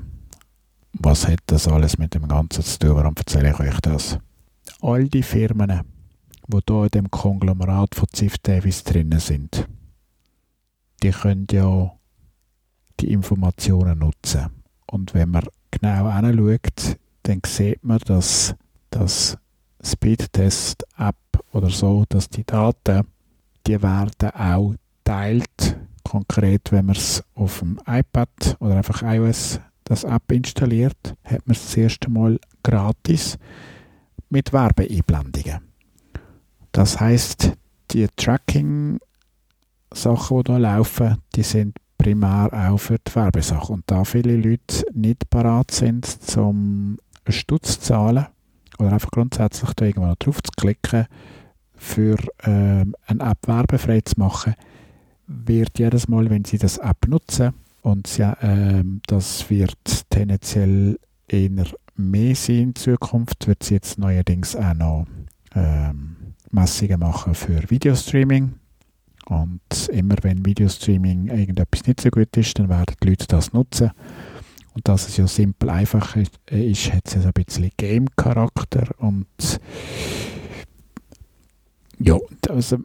was 0.99 1.27
hat 1.27 1.39
das 1.47 1.67
alles 1.67 1.97
mit 1.97 2.13
dem 2.13 2.27
Ganzen 2.27 2.63
zu 2.63 2.79
tun? 2.79 2.95
Warum 2.95 3.15
erzähle 3.15 3.51
ich 3.51 3.59
euch 3.59 3.79
das? 3.81 4.17
All 4.81 5.07
die 5.07 5.23
Firmen, 5.23 5.81
die 6.47 6.59
hier 6.67 6.83
in 6.83 6.89
dem 6.89 7.11
Konglomerat 7.11 7.95
von 7.95 8.07
Ziff 8.11 8.37
Davis 8.39 8.83
drin 8.83 9.17
sind, 9.19 9.67
die 11.03 11.11
können 11.11 11.47
ja 11.51 11.91
die 12.99 13.11
Informationen 13.11 13.99
nutzen. 13.99 14.47
Und 14.87 15.13
wenn 15.13 15.29
man 15.29 15.45
genau 15.71 16.11
hinschaut, 16.11 16.97
dann 17.23 17.41
sieht 17.45 17.83
man, 17.83 17.99
dass 17.99 18.55
das 18.89 19.37
Speedtest-App 19.83 21.15
oder 21.51 21.69
so, 21.69 22.05
dass 22.09 22.29
die 22.29 22.45
Daten, 22.45 23.07
die 23.65 23.81
werden 23.81 24.31
auch 24.31 24.75
teilt. 25.03 25.77
Konkret, 26.03 26.71
wenn 26.71 26.85
man 26.85 26.95
es 26.95 27.23
auf 27.35 27.59
dem 27.59 27.79
iPad 27.85 28.55
oder 28.59 28.77
einfach 28.77 29.03
iOS 29.03 29.59
das 29.87 30.03
App 30.03 30.31
installiert, 30.31 31.15
hat 31.23 31.47
man 31.47 31.55
es 31.55 31.63
das 31.63 31.77
erste 31.77 32.09
Mal 32.11 32.39
gratis 32.63 33.37
mit 34.29 34.51
Werbeeinblendungen. 34.51 35.61
Das 36.73 36.99
heißt, 36.99 37.53
die 37.91 38.07
Tracking-Sachen, 38.15 38.99
die 40.37 40.43
da 40.43 40.57
laufen, 40.57 41.17
die 41.35 41.43
sind 41.43 41.77
primär 41.97 42.49
auch 42.53 42.77
für 42.77 42.97
die 42.99 43.15
Werbesache. 43.15 43.71
Und 43.73 43.83
da 43.87 44.03
viele 44.03 44.35
Leute 44.35 44.85
nicht 44.93 45.29
parat 45.29 45.71
sind, 45.71 46.05
zum 46.05 46.97
Stutz 47.27 47.79
zu 47.79 47.87
zahlen 47.87 48.27
oder 48.79 48.91
einfach 48.91 49.11
grundsätzlich 49.11 49.73
da 49.73 49.85
irgendwo 49.85 50.13
drauf 50.19 50.43
zu 50.43 50.51
klicken, 50.55 51.07
für 51.73 52.17
ähm, 52.43 52.95
eine 53.05 53.23
App 53.23 53.47
werbefrei 53.47 54.01
zu 54.01 54.15
machen, 54.17 54.55
wird 55.27 55.79
jedes 55.79 56.07
Mal, 56.07 56.29
wenn 56.29 56.43
Sie 56.45 56.57
das 56.57 56.77
App 56.79 57.07
nutzen, 57.07 57.53
und 57.87 58.17
ja, 58.17 58.35
ähm, 58.41 59.01
das 59.07 59.49
wird 59.49 60.09
tendenziell 60.09 60.99
eher 61.25 61.65
mehr 61.95 62.35
sein 62.35 62.55
in 62.57 62.75
Zukunft, 62.75 63.47
wird 63.47 63.63
sie 63.63 63.75
jetzt 63.75 63.97
neuerdings 63.97 64.57
auch 64.57 64.73
noch 64.73 65.07
ähm, 65.55 66.17
Messungen 66.51 66.99
machen 66.99 67.33
für 67.33 67.69
Videostreaming. 67.69 68.55
Und 69.27 69.89
immer 69.89 70.15
wenn 70.21 70.45
Videostreaming 70.45 71.27
irgendetwas 71.29 71.87
nicht 71.87 72.01
so 72.01 72.09
gut 72.09 72.35
ist, 72.35 72.59
dann 72.59 72.67
werden 72.67 72.93
die 73.01 73.07
Leute 73.07 73.25
das 73.25 73.53
nutzen. 73.53 73.91
Und 74.73 74.85
dass 74.85 75.07
es 75.07 75.15
ja 75.15 75.25
simpel 75.25 75.69
einfach 75.69 76.17
ist, 76.17 76.37
ist 76.51 76.91
hat 76.91 77.07
es 77.07 77.25
ein 77.25 77.31
bisschen 77.31 77.71
Game-Charakter. 77.77 78.83
Und 78.97 79.61
ja, 81.99 82.17
also 82.49 82.79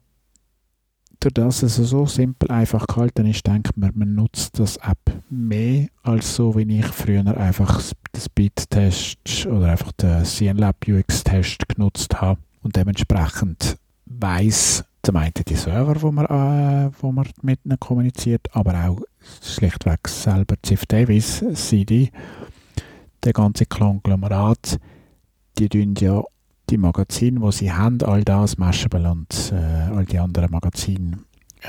durch 1.24 1.34
das 1.34 1.62
es 1.62 1.76
so 1.76 2.06
simpel 2.06 2.50
einfach 2.50 2.86
gehalten 2.86 3.26
ist, 3.26 3.46
denkt 3.46 3.76
man, 3.76 3.92
man 3.94 4.14
nutzt 4.14 4.58
das 4.58 4.76
App 4.78 4.98
mehr 5.30 5.86
als 6.02 6.34
so, 6.34 6.56
wie 6.56 6.78
ich 6.78 6.86
früher 6.86 7.24
einfach 7.36 7.80
den 8.14 8.20
Speed-Test 8.20 9.46
oder 9.46 9.70
einfach 9.70 9.92
den 9.92 10.24
CNLab 10.24 10.76
UX-Test 10.88 11.68
genutzt 11.68 12.20
habe 12.20 12.40
und 12.62 12.74
dementsprechend 12.74 13.76
weiß 14.06 14.84
zum 15.02 15.16
einen 15.16 15.32
die 15.46 15.54
Server, 15.54 16.00
wo 16.02 16.10
man, 16.10 16.26
äh, 16.26 16.90
wo 17.00 17.12
man 17.12 17.28
mit 17.42 17.60
ihnen 17.64 17.78
kommuniziert, 17.78 18.48
aber 18.52 18.74
auch 18.74 19.00
schlichtweg 19.42 20.08
selber 20.08 20.56
Ziff 20.62 20.86
Davis, 20.86 21.44
CD, 21.54 22.10
der 23.22 23.32
ganze 23.32 23.66
Konglomerat, 23.66 24.78
die 25.58 25.68
tun 25.68 25.94
ja 25.98 26.22
die 26.72 26.78
Magazine, 26.78 27.38
die 27.38 27.52
sie 27.52 27.70
haben, 27.70 28.02
all 28.02 28.24
das, 28.24 28.56
Mashable 28.56 29.10
und 29.10 29.52
äh, 29.52 29.94
all 29.94 30.06
die 30.06 30.18
anderen 30.18 30.50
Magazine 30.50 31.18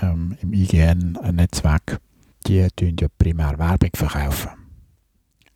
ähm, 0.02 0.38
im 0.42 0.54
IGN-Netzwerk, 0.54 2.00
die 2.48 2.66
tun 2.74 2.96
ja 2.98 3.08
primär 3.18 3.60
Werbung 3.60 3.90
verkaufen. 3.94 4.52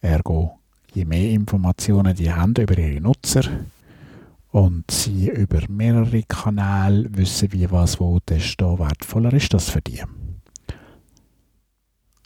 Ergo, 0.02 0.60
je 0.94 1.06
mehr 1.06 1.32
Informationen 1.32 2.14
die 2.14 2.32
haben 2.32 2.54
über 2.56 2.78
ihre 2.78 3.00
Nutzer 3.00 3.44
und 4.52 4.92
sie 4.92 5.30
über 5.30 5.62
mehrere 5.70 6.24
Kanäle 6.24 7.08
wissen, 7.16 7.54
wie 7.54 7.72
was 7.72 8.02
wo, 8.02 8.20
desto 8.20 8.78
wertvoller 8.78 9.32
ist 9.32 9.54
das 9.54 9.70
für 9.70 9.82
die. 9.82 10.04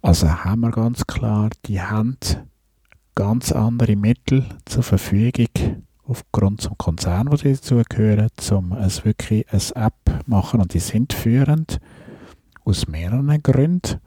Also 0.01 0.27
haben 0.43 0.61
wir 0.61 0.71
ganz 0.71 1.05
klar, 1.05 1.51
die 1.67 1.79
haben 1.79 2.17
ganz 3.13 3.51
andere 3.51 3.95
Mittel 3.95 4.43
zur 4.65 4.81
Verfügung, 4.81 5.83
aufgrund 6.11 6.59
zum 6.59 6.77
Konzern, 6.77 7.31
wo 7.31 7.37
sie 7.37 7.53
dazugehören, 7.53 8.27
um 8.51 8.73
es 8.73 9.05
wirklich 9.05 9.45
eine 9.49 9.85
App 9.87 10.27
machen 10.27 10.59
und 10.59 10.73
die 10.73 10.79
sind 10.79 11.13
führend 11.13 11.79
aus 12.65 12.87
mehreren 12.87 13.41
Gründen. 13.41 14.01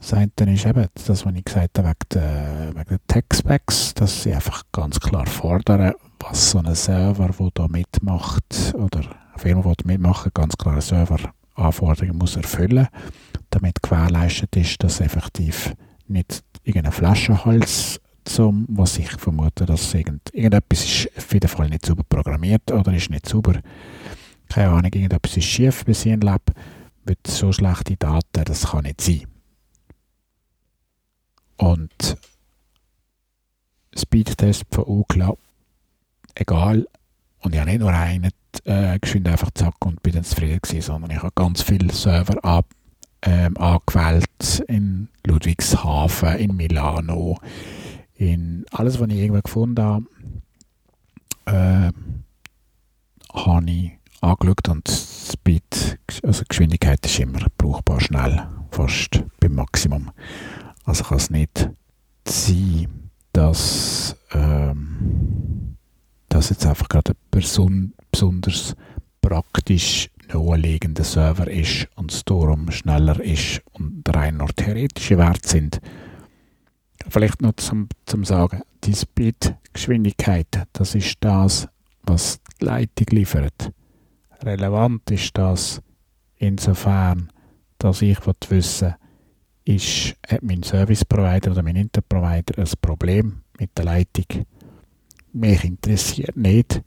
Das 0.00 0.14
eine 0.14 0.32
ist 0.52 0.66
eben 0.66 0.86
das, 0.94 1.26
was 1.26 1.34
ich 1.34 1.44
gesagt 1.44 1.78
habe, 1.78 1.92
wegen 2.74 2.86
der 2.88 3.06
Tech-Specs, 3.06 3.94
dass 3.94 4.22
sie 4.22 4.34
einfach 4.34 4.62
ganz 4.72 4.98
klar 4.98 5.26
fordern, 5.26 5.92
was 6.18 6.50
so 6.50 6.58
ein 6.58 6.74
Server, 6.74 7.28
der 7.28 7.50
da 7.52 7.68
mitmacht, 7.68 8.74
oder 8.74 9.00
eine 9.00 9.38
Firma, 9.38 9.62
die 9.62 9.82
da 9.82 9.86
mitmacht, 9.86 10.34
ganz 10.34 10.56
klar 10.56 10.80
Server-Anforderungen 10.80 12.16
muss 12.16 12.36
erfüllen, 12.36 12.88
damit 13.50 13.82
gewährleistet 13.82 14.56
ist, 14.56 14.82
dass 14.82 15.00
effektiv 15.00 15.74
nicht 16.08 16.42
irgendein 16.64 16.92
Flaschenhals 16.92 18.00
zum, 18.24 18.66
was 18.68 18.98
ich 18.98 19.10
vermute, 19.12 19.66
dass 19.66 19.92
irgend, 19.94 20.32
irgendetwas 20.32 20.84
ist 20.84 21.16
auf 21.16 21.32
jeden 21.32 21.48
Fall 21.48 21.68
nicht 21.68 21.86
sauber 21.86 22.04
programmiert 22.08 22.70
oder 22.70 22.94
ist 22.94 23.10
nicht 23.10 23.28
sauber. 23.28 23.60
Keine 24.48 24.70
Ahnung, 24.70 24.92
irgendetwas 24.92 25.36
ist 25.36 25.44
schief 25.44 25.84
bei 25.84 25.94
einem 26.04 26.20
Lab 26.20 26.42
mit 27.04 27.26
so 27.26 27.52
schlechten 27.52 27.98
Daten, 27.98 28.44
das 28.44 28.68
kann 28.68 28.84
nicht 28.84 29.00
sein. 29.00 29.26
Und 31.56 32.16
Speedtest 33.94 34.64
von 34.70 34.84
UCLA, 34.86 35.34
egal, 36.34 36.86
und 37.40 37.54
ich 37.54 37.60
habe 37.60 37.70
nicht 37.70 37.80
nur 37.80 37.92
einen 37.92 38.30
äh, 38.64 38.98
geschwind 38.98 39.28
einfach 39.28 39.50
zack 39.54 39.74
und 39.84 40.02
bin 40.02 40.14
dann 40.14 40.24
zufrieden 40.24 40.60
gewesen, 40.62 40.82
sondern 40.82 41.10
ich 41.10 41.18
habe 41.18 41.32
ganz 41.34 41.62
viele 41.62 41.92
Server 41.92 42.42
ab, 42.44 42.66
ähm, 43.22 43.56
angewählt 43.56 44.64
in 44.68 45.08
Ludwigshafen, 45.26 46.36
in 46.36 46.56
Milano, 46.56 47.38
in 48.22 48.64
alles, 48.70 49.00
was 49.00 49.08
ich 49.08 49.16
irgendwo 49.16 49.42
gefunden 49.42 49.82
habe, 49.82 50.06
äh, 51.46 51.92
habe 53.34 53.70
ich 53.70 53.92
angeschaut 54.20 54.68
und 54.68 54.88
Speed, 54.88 55.98
also 56.22 56.44
Geschwindigkeit 56.48 57.04
ist 57.04 57.18
immer 57.18 57.40
brauchbar 57.58 58.00
schnell, 58.00 58.46
fast 58.70 59.24
beim 59.40 59.54
Maximum. 59.54 60.10
Also 60.84 61.04
kann 61.04 61.16
es 61.16 61.30
nicht 61.30 61.70
sein, 62.26 63.10
dass, 63.32 64.16
ähm, 64.32 65.76
dass 66.28 66.50
jetzt 66.50 66.66
einfach 66.66 66.88
gerade 66.88 67.12
ein 67.12 67.92
besonders 68.10 68.76
praktisch 69.20 70.10
naheliegender 70.32 71.04
Server 71.04 71.48
ist 71.48 71.88
und 71.96 72.12
es 72.12 72.24
darum 72.24 72.70
schneller 72.70 73.20
ist 73.20 73.62
und 73.72 74.02
rein 74.08 74.38
nur 74.38 74.48
theoretische 74.48 75.18
Werte 75.18 75.48
sind, 75.48 75.80
Vielleicht 77.08 77.42
noch 77.42 77.54
zum, 77.56 77.88
zum 78.06 78.24
Sagen, 78.24 78.62
die 78.84 78.94
Speed-Geschwindigkeit, 78.94 80.46
das 80.72 80.94
ist 80.94 81.16
das, 81.20 81.68
was 82.02 82.40
die 82.60 82.64
Leitung 82.64 83.06
liefert. 83.10 83.72
Relevant 84.42 85.10
ist 85.10 85.36
das 85.36 85.80
insofern, 86.36 87.30
dass 87.78 88.02
ich 88.02 88.18
wissen 88.48 88.94
ist, 89.64 90.16
hat 90.26 90.42
mein 90.42 90.62
Service 90.62 91.04
Provider 91.04 91.52
oder 91.52 91.62
mein 91.62 91.76
Internet 91.76 92.08
Provider 92.08 92.58
ein 92.58 92.68
Problem 92.80 93.42
mit 93.58 93.76
der 93.78 93.84
Leitung. 93.84 94.46
Mich 95.32 95.64
interessiert 95.64 96.36
nicht, 96.36 96.82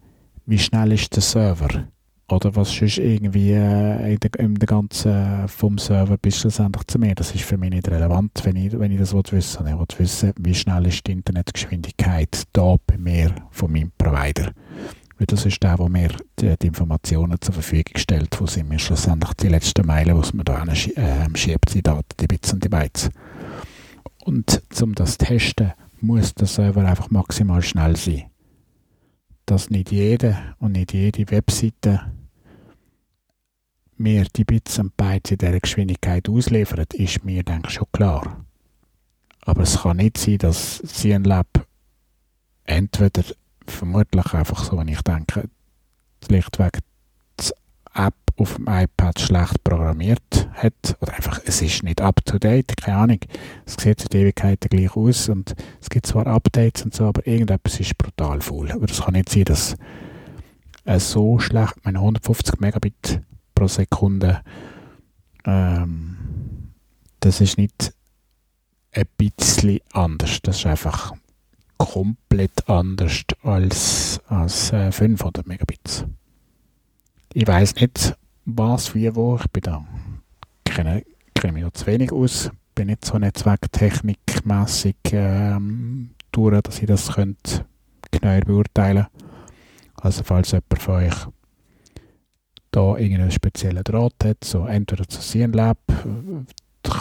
wie 0.45 0.60
schnell 0.60 0.91
ist 0.91 1.15
der 1.15 1.21
Server 1.23 1.88
oder 2.28 2.56
was 2.56 2.74
sonst 2.74 2.98
irgendwie 2.98 3.52
äh, 3.52 4.14
in, 4.14 4.20
der, 4.20 4.40
in 4.40 4.56
der 4.56 4.68
ganzen 4.68 5.12
äh, 5.12 5.48
vom 5.48 5.78
Server 5.78 6.18
bis 6.18 6.40
schlussendlich 6.40 6.88
zu 6.88 6.98
mir. 6.98 7.14
Das 7.14 7.34
ist 7.36 7.44
für 7.44 7.58
mich 7.58 7.70
nicht 7.70 7.88
relevant, 7.88 8.32
wenn 8.44 8.56
ich, 8.56 8.78
wenn 8.78 8.92
ich 8.92 9.00
das 9.00 9.14
wissen 9.14 9.66
will. 9.66 9.74
Ich 9.74 9.80
will 9.80 10.00
wissen, 10.00 10.34
wie 10.40 10.56
schnell 10.56 10.88
ist 10.88 11.06
die 11.06 11.12
Internetgeschwindigkeit 11.12 12.44
da 12.54 12.76
bei 12.88 12.98
mir 12.98 13.34
von 13.52 13.72
meinem 13.72 13.92
Provider. 13.98 14.52
Weil 15.18 15.28
das 15.28 15.46
ist 15.46 15.62
der, 15.62 15.78
der 15.78 15.90
mir 15.90 16.10
die, 16.40 16.56
die, 16.58 16.68
Informationen 16.68 17.40
zur 17.40 17.54
Verfügung 17.54 17.96
stellt, 17.96 18.40
wo 18.40 18.48
sind 18.48 18.70
mir 18.70 18.80
schlussendlich 18.80 19.34
die 19.36 19.48
letzten 19.48 19.86
Meilen, 19.86 20.18
was 20.18 20.34
man 20.34 20.44
da 20.44 20.66
schiebt, 20.76 21.74
die 21.74 21.84
Daten, 21.84 22.18
die 22.20 22.28
Bits 22.28 22.52
und 22.52 22.64
die 22.64 22.70
Bytes. 22.70 23.10
Und 24.26 24.62
um 24.82 24.94
das 24.96 25.18
zu 25.18 25.26
testen, 25.26 25.74
muss 26.02 26.34
der 26.34 26.48
Server 26.48 26.86
einfach 26.86 27.12
maximal 27.12 27.62
schnell 27.62 27.96
sein 27.96 28.26
dass 29.46 29.70
nicht 29.70 29.92
jede 29.92 30.56
und 30.60 30.74
nicht 30.74 30.94
jede 30.94 31.30
Webseite 31.32 32.12
mir 33.98 34.26
die 34.36 34.44
Bits 34.44 34.80
und 34.80 34.98
Bytes 34.98 35.32
in 35.32 35.38
dieser 35.38 35.60
Geschwindigkeit 35.60 36.28
ausliefert, 36.28 36.94
ist 36.94 37.24
mir, 37.24 37.44
denke 37.44 37.70
schon 37.70 37.88
klar. 37.92 38.46
Aber 39.42 39.62
es 39.62 39.82
kann 39.82 39.98
nicht 39.98 40.18
sein, 40.18 40.40
dass 40.40 40.80
CNLab 40.80 41.66
entweder 42.66 43.24
vermutlich 43.68 44.34
einfach 44.34 44.64
so, 44.64 44.78
wenn 44.78 44.88
ich 44.88 45.02
denke, 45.02 45.50
schlichtweg 46.26 46.80
auf 48.38 48.56
dem 48.56 48.67
iPad 48.67 49.19
schlecht 49.19 49.63
programmiert 49.63 50.50
hat 50.54 50.98
oder 51.00 51.13
einfach, 51.13 51.39
es 51.45 51.62
ist 51.62 51.84
nicht 51.84 52.02
up 52.02 52.24
to 52.26 52.38
date, 52.38 52.76
keine 52.78 52.98
Ahnung. 52.98 53.19
Es 53.65 53.76
sieht 53.76 54.02
seit 54.02 54.13
Ewigkeiten 54.15 54.69
gleich 54.69 54.95
aus 54.95 55.30
und 55.30 55.56
es 55.82 55.89
gibt 55.89 56.06
zwar 56.06 56.28
Updates 56.28 56.84
und 56.84 56.93
so, 56.93 57.06
aber 57.06 57.26
irgendetwas 57.26 57.80
ist 57.80 57.98
brutal 57.98 58.41
faul. 58.41 58.71
Aber 58.71 58.86
es 58.86 59.02
kann 59.02 59.13
nicht 59.13 59.30
sein, 59.30 59.45
dass 59.45 59.76
es 60.84 61.12
so 61.12 61.39
schlecht, 61.39 61.76
meine 61.84 62.00
150 62.00 62.60
Megabit 62.60 63.21
pro 63.54 63.67
Sekunde, 63.67 64.41
ähm, 65.45 66.17
das 67.21 67.41
ist 67.41 67.58
nicht 67.58 67.93
ein 68.91 69.06
bisschen 69.17 69.80
anders, 69.93 70.39
das 70.41 70.58
ist 70.58 70.65
einfach 70.65 71.13
komplett 71.78 72.69
anders 72.69 73.24
als, 73.43 74.21
als 74.28 74.71
äh, 74.71 74.91
500 74.91 75.48
Megabits. 75.48 76.06
Ich 77.34 77.45
weiß 77.45 77.76
nicht, 77.76 78.15
was, 78.46 78.96
wie, 78.96 79.14
wo. 79.16 79.38
Ich 79.38 79.50
bin 79.52 79.64
da, 79.64 79.86
kenne, 80.64 81.04
kenne 81.34 81.54
mich 81.54 81.64
noch 81.64 81.72
zu 81.72 81.88
wenig 81.88 82.12
aus. 82.12 82.52
Bin 82.74 82.88
nicht 82.88 83.06
so 83.06 83.18
netzwerktechnikmässig 83.18 84.96
ähm, 85.12 86.12
durch, 86.32 86.62
dass 86.62 86.80
ich 86.80 86.88
das 86.88 87.14
genauer 88.12 88.42
beurteilen 88.42 89.08
Also 89.96 90.24
falls 90.24 90.52
jemand 90.52 90.82
von 90.82 90.96
euch 90.96 91.16
da 92.72 92.98
irgendeinen 92.98 93.32
speziellen 93.32 93.84
Draht 93.84 94.26
hat, 94.26 94.44
so 94.44 94.66
entweder 94.66 95.08
zu 95.08 95.22
CNLab, 95.22 95.78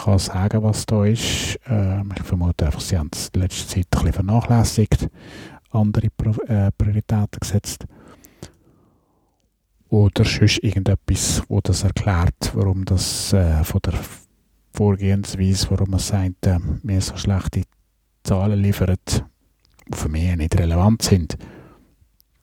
kann 0.05 0.19
sagen, 0.19 0.63
was 0.63 0.85
da 0.85 1.05
ist. 1.05 1.59
Ähm, 1.67 2.13
ich 2.15 2.23
vermute 2.23 2.65
einfach, 2.65 2.79
sie 2.79 2.97
haben 2.97 3.09
es 3.13 3.29
in 3.33 3.41
letzter 3.41 3.67
Zeit 3.67 3.85
ein 3.85 3.89
bisschen 3.89 4.13
vernachlässigt, 4.13 5.09
andere 5.71 6.09
Pro 6.15 6.31
äh, 6.43 6.71
Prioritäten 6.77 7.39
gesetzt. 7.39 7.85
Oder 9.89 10.25
sonst 10.25 10.63
irgendetwas, 10.63 11.43
wo 11.47 11.61
das 11.61 11.83
erklärt, 11.83 12.51
warum 12.53 12.85
das 12.85 13.33
äh, 13.33 13.63
von 13.63 13.81
der 13.85 13.93
Vorgehensweise, 14.73 15.69
warum 15.69 15.91
man 15.91 15.99
sagt, 15.99 16.47
äh, 16.47 16.59
wir 16.83 17.01
so 17.01 17.15
schlechte 17.17 17.63
Zahlen 18.23 18.59
liefern, 18.59 18.97
die 19.07 19.95
für 19.95 20.09
mich 20.09 20.35
nicht 20.35 20.57
relevant 20.57 21.01
sind. 21.03 21.37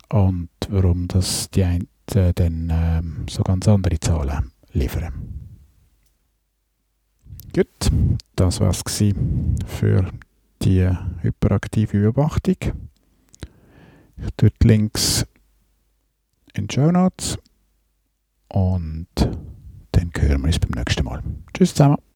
Und 0.08 0.50
warum 0.68 1.08
das 1.08 1.50
die 1.50 1.64
einen 1.64 1.88
äh, 2.14 2.32
dann 2.34 2.70
äh, 2.70 3.30
so 3.30 3.42
ganz 3.42 3.68
andere 3.68 3.98
Zahlen 3.98 4.52
liefern. 4.72 5.12
Gut, 7.54 7.90
das 8.36 8.60
war 8.60 8.70
es 8.70 8.82
für 9.66 10.10
die 10.62 10.88
hyperaktive 11.20 12.00
Beobachtung. 12.00 12.56
Ich 14.16 14.30
tue 14.36 14.50
die 14.62 14.68
Links 14.68 15.26
in 16.54 16.68
Show 16.70 16.90
Notes 16.90 17.38
und 18.48 19.06
dann 19.16 20.10
hören 20.18 20.40
wir 20.42 20.46
uns 20.46 20.58
beim 20.58 20.72
nächsten 20.72 21.04
Mal. 21.04 21.22
Tschüss 21.54 21.74
zusammen. 21.74 22.02